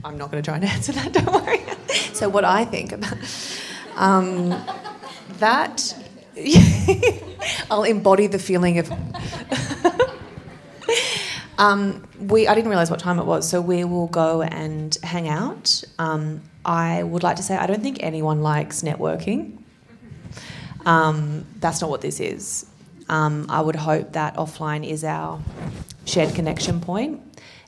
I'm 0.04 0.16
not 0.16 0.30
going 0.30 0.42
to 0.42 0.48
try 0.48 0.56
and 0.56 0.64
answer 0.64 0.92
that, 0.92 1.12
don't 1.24 1.32
worry. 1.32 1.60
so, 2.12 2.28
what 2.28 2.44
I 2.44 2.64
think 2.64 2.92
about 2.92 3.18
um, 3.96 4.50
that, 5.38 5.94
I'll 7.70 7.84
embody 7.84 8.28
the 8.28 8.38
feeling 8.38 8.78
of. 8.78 8.92
Um, 11.58 12.06
we, 12.20 12.46
I 12.46 12.54
didn't 12.54 12.70
realise 12.70 12.88
what 12.88 13.00
time 13.00 13.18
it 13.18 13.26
was, 13.26 13.48
so 13.48 13.60
we 13.60 13.84
will 13.84 14.06
go 14.06 14.42
and 14.42 14.96
hang 15.02 15.28
out. 15.28 15.82
Um, 15.98 16.40
I 16.64 17.02
would 17.02 17.22
like 17.22 17.36
to 17.36 17.42
say 17.42 17.56
I 17.56 17.66
don't 17.66 17.82
think 17.82 18.02
anyone 18.02 18.42
likes 18.42 18.82
networking. 18.82 19.58
Um, 20.86 21.44
that's 21.58 21.80
not 21.80 21.90
what 21.90 22.00
this 22.00 22.20
is. 22.20 22.66
Um, 23.08 23.46
I 23.48 23.60
would 23.60 23.76
hope 23.76 24.12
that 24.12 24.36
offline 24.36 24.88
is 24.88 25.02
our 25.02 25.40
shared 26.04 26.34
connection 26.34 26.80
point, 26.80 27.20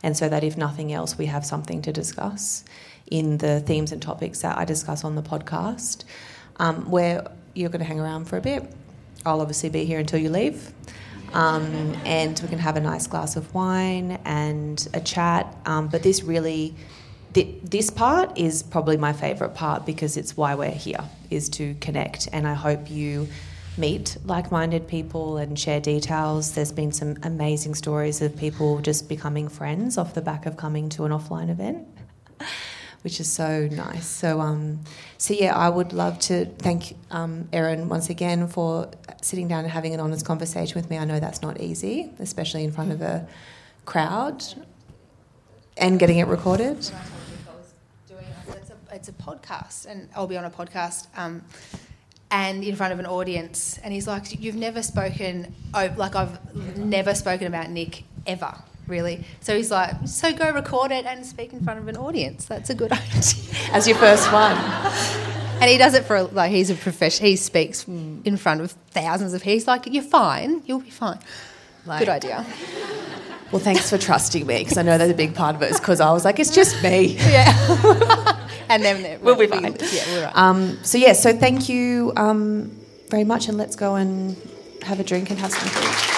and 0.02 0.16
so 0.16 0.28
that 0.28 0.44
if 0.44 0.56
nothing 0.56 0.92
else, 0.92 1.18
we 1.18 1.26
have 1.26 1.44
something 1.44 1.82
to 1.82 1.92
discuss 1.92 2.64
in 3.10 3.38
the 3.38 3.60
themes 3.60 3.90
and 3.90 4.00
topics 4.00 4.42
that 4.42 4.56
I 4.56 4.64
discuss 4.64 5.02
on 5.02 5.16
the 5.16 5.22
podcast. 5.22 6.04
Um, 6.56 6.90
where 6.90 7.26
you're 7.54 7.70
going 7.70 7.80
to 7.80 7.86
hang 7.86 7.98
around 7.98 8.26
for 8.26 8.36
a 8.36 8.40
bit. 8.40 8.62
I'll 9.24 9.40
obviously 9.40 9.70
be 9.70 9.84
here 9.84 9.98
until 9.98 10.20
you 10.20 10.30
leave. 10.30 10.72
Um, 11.32 11.96
and 12.04 12.38
we 12.40 12.48
can 12.48 12.58
have 12.58 12.76
a 12.76 12.80
nice 12.80 13.06
glass 13.06 13.36
of 13.36 13.52
wine 13.54 14.18
and 14.24 14.86
a 14.94 15.00
chat. 15.00 15.56
Um, 15.64 15.88
but 15.88 16.02
this 16.02 16.22
really, 16.22 16.74
th- 17.34 17.56
this 17.62 17.90
part 17.90 18.36
is 18.36 18.62
probably 18.62 18.96
my 18.96 19.12
favourite 19.12 19.54
part 19.54 19.86
because 19.86 20.16
it's 20.16 20.36
why 20.36 20.54
we're 20.54 20.70
here, 20.70 21.04
is 21.30 21.48
to 21.50 21.74
connect. 21.80 22.28
And 22.32 22.46
I 22.46 22.54
hope 22.54 22.90
you 22.90 23.28
meet 23.76 24.16
like-minded 24.24 24.88
people 24.88 25.36
and 25.36 25.58
share 25.58 25.80
details. 25.80 26.52
There's 26.52 26.72
been 26.72 26.92
some 26.92 27.16
amazing 27.22 27.74
stories 27.74 28.20
of 28.20 28.36
people 28.36 28.80
just 28.80 29.08
becoming 29.08 29.48
friends 29.48 29.96
off 29.96 30.14
the 30.14 30.22
back 30.22 30.46
of 30.46 30.56
coming 30.56 30.88
to 30.90 31.04
an 31.04 31.12
offline 31.12 31.50
event. 31.50 31.86
Which 33.02 33.18
is 33.18 33.32
so 33.32 33.66
nice. 33.72 34.06
So, 34.06 34.40
um, 34.40 34.80
so 35.16 35.32
yeah, 35.32 35.56
I 35.56 35.70
would 35.70 35.94
love 35.94 36.18
to 36.20 36.44
thank 36.44 36.96
um, 37.10 37.48
Erin 37.50 37.88
once 37.88 38.10
again 38.10 38.46
for 38.46 38.90
sitting 39.22 39.48
down 39.48 39.64
and 39.64 39.72
having 39.72 39.94
an 39.94 40.00
honest 40.00 40.26
conversation 40.26 40.74
with 40.74 40.90
me. 40.90 40.98
I 40.98 41.06
know 41.06 41.18
that's 41.18 41.40
not 41.40 41.60
easy, 41.60 42.12
especially 42.18 42.62
in 42.64 42.72
front 42.72 42.92
of 42.92 43.00
a 43.00 43.26
crowd, 43.86 44.44
and 45.78 45.98
getting 45.98 46.18
it 46.18 46.26
recorded. 46.26 46.90
It's 48.92 49.08
a, 49.08 49.12
podcast, 49.12 49.86
and 49.86 50.08
I'll 50.14 50.26
be 50.26 50.36
on 50.36 50.44
a 50.44 50.50
podcast, 50.50 51.06
um, 51.16 51.42
and 52.30 52.62
in 52.62 52.74
front 52.74 52.92
of 52.92 52.98
an 52.98 53.06
audience. 53.06 53.78
And 53.82 53.94
he's 53.94 54.06
like, 54.06 54.38
"You've 54.38 54.56
never 54.56 54.82
spoken, 54.82 55.54
oh, 55.72 55.90
like 55.96 56.14
I've 56.16 56.54
never 56.76 57.14
spoken 57.14 57.46
about 57.46 57.70
Nick 57.70 58.02
ever, 58.26 58.52
really." 58.90 59.24
So 59.40 59.56
he's 59.56 59.70
like, 59.70 59.94
"So 60.06 60.32
go 60.34 60.50
record 60.52 60.90
it 60.92 61.06
and 61.06 61.24
speak 61.24 61.52
in 61.54 61.60
front 61.64 61.78
of 61.78 61.88
an 61.88 61.96
audience. 61.96 62.44
That's 62.44 62.68
a 62.68 62.74
good 62.74 62.92
idea." 63.00 63.22
As 63.72 63.86
your 63.88 63.96
first 63.96 64.30
one. 64.32 64.56
and 65.60 65.70
he 65.70 65.78
does 65.78 65.94
it 65.94 66.04
for 66.04 66.22
like 66.24 66.50
he's 66.50 66.68
a 66.70 66.74
professional. 66.74 67.30
He 67.30 67.36
speaks 67.36 67.86
in 67.88 68.36
front 68.36 68.60
of 68.60 68.72
thousands 68.90 69.32
of. 69.32 69.40
People. 69.40 69.52
He's 69.54 69.66
like, 69.66 69.86
"You're 69.86 70.02
fine. 70.02 70.62
You'll 70.66 70.80
be 70.80 70.90
fine." 70.90 71.18
Like- 71.86 72.00
good 72.00 72.08
idea. 72.10 72.44
Well, 73.52 73.60
thanks 73.60 73.90
for 73.90 73.98
trusting 73.98 74.46
me 74.46 74.58
because 74.58 74.78
I 74.78 74.82
know 74.82 74.96
that's 74.96 75.10
a 75.10 75.14
big 75.14 75.34
part 75.34 75.56
of 75.56 75.62
it. 75.62 75.72
Is 75.72 75.80
because 75.80 76.00
I 76.00 76.12
was 76.12 76.24
like, 76.24 76.38
it's 76.38 76.54
just 76.54 76.80
me. 76.84 77.16
Yeah. 77.18 78.38
and 78.68 78.84
then 78.84 79.20
We'll 79.22 79.34
be 79.34 79.48
fine. 79.48 79.64
Yeah, 79.92 80.04
we're 80.12 80.24
right. 80.26 80.36
Um, 80.36 80.78
so 80.84 80.98
yeah, 80.98 81.14
so 81.14 81.36
thank 81.36 81.68
you 81.68 82.12
um, 82.16 82.70
very 83.08 83.24
much, 83.24 83.48
and 83.48 83.58
let's 83.58 83.74
go 83.74 83.96
and 83.96 84.36
have 84.82 85.00
a 85.00 85.04
drink 85.04 85.30
and 85.30 85.38
have 85.40 85.50
some 85.52 85.68
food. 85.68 86.09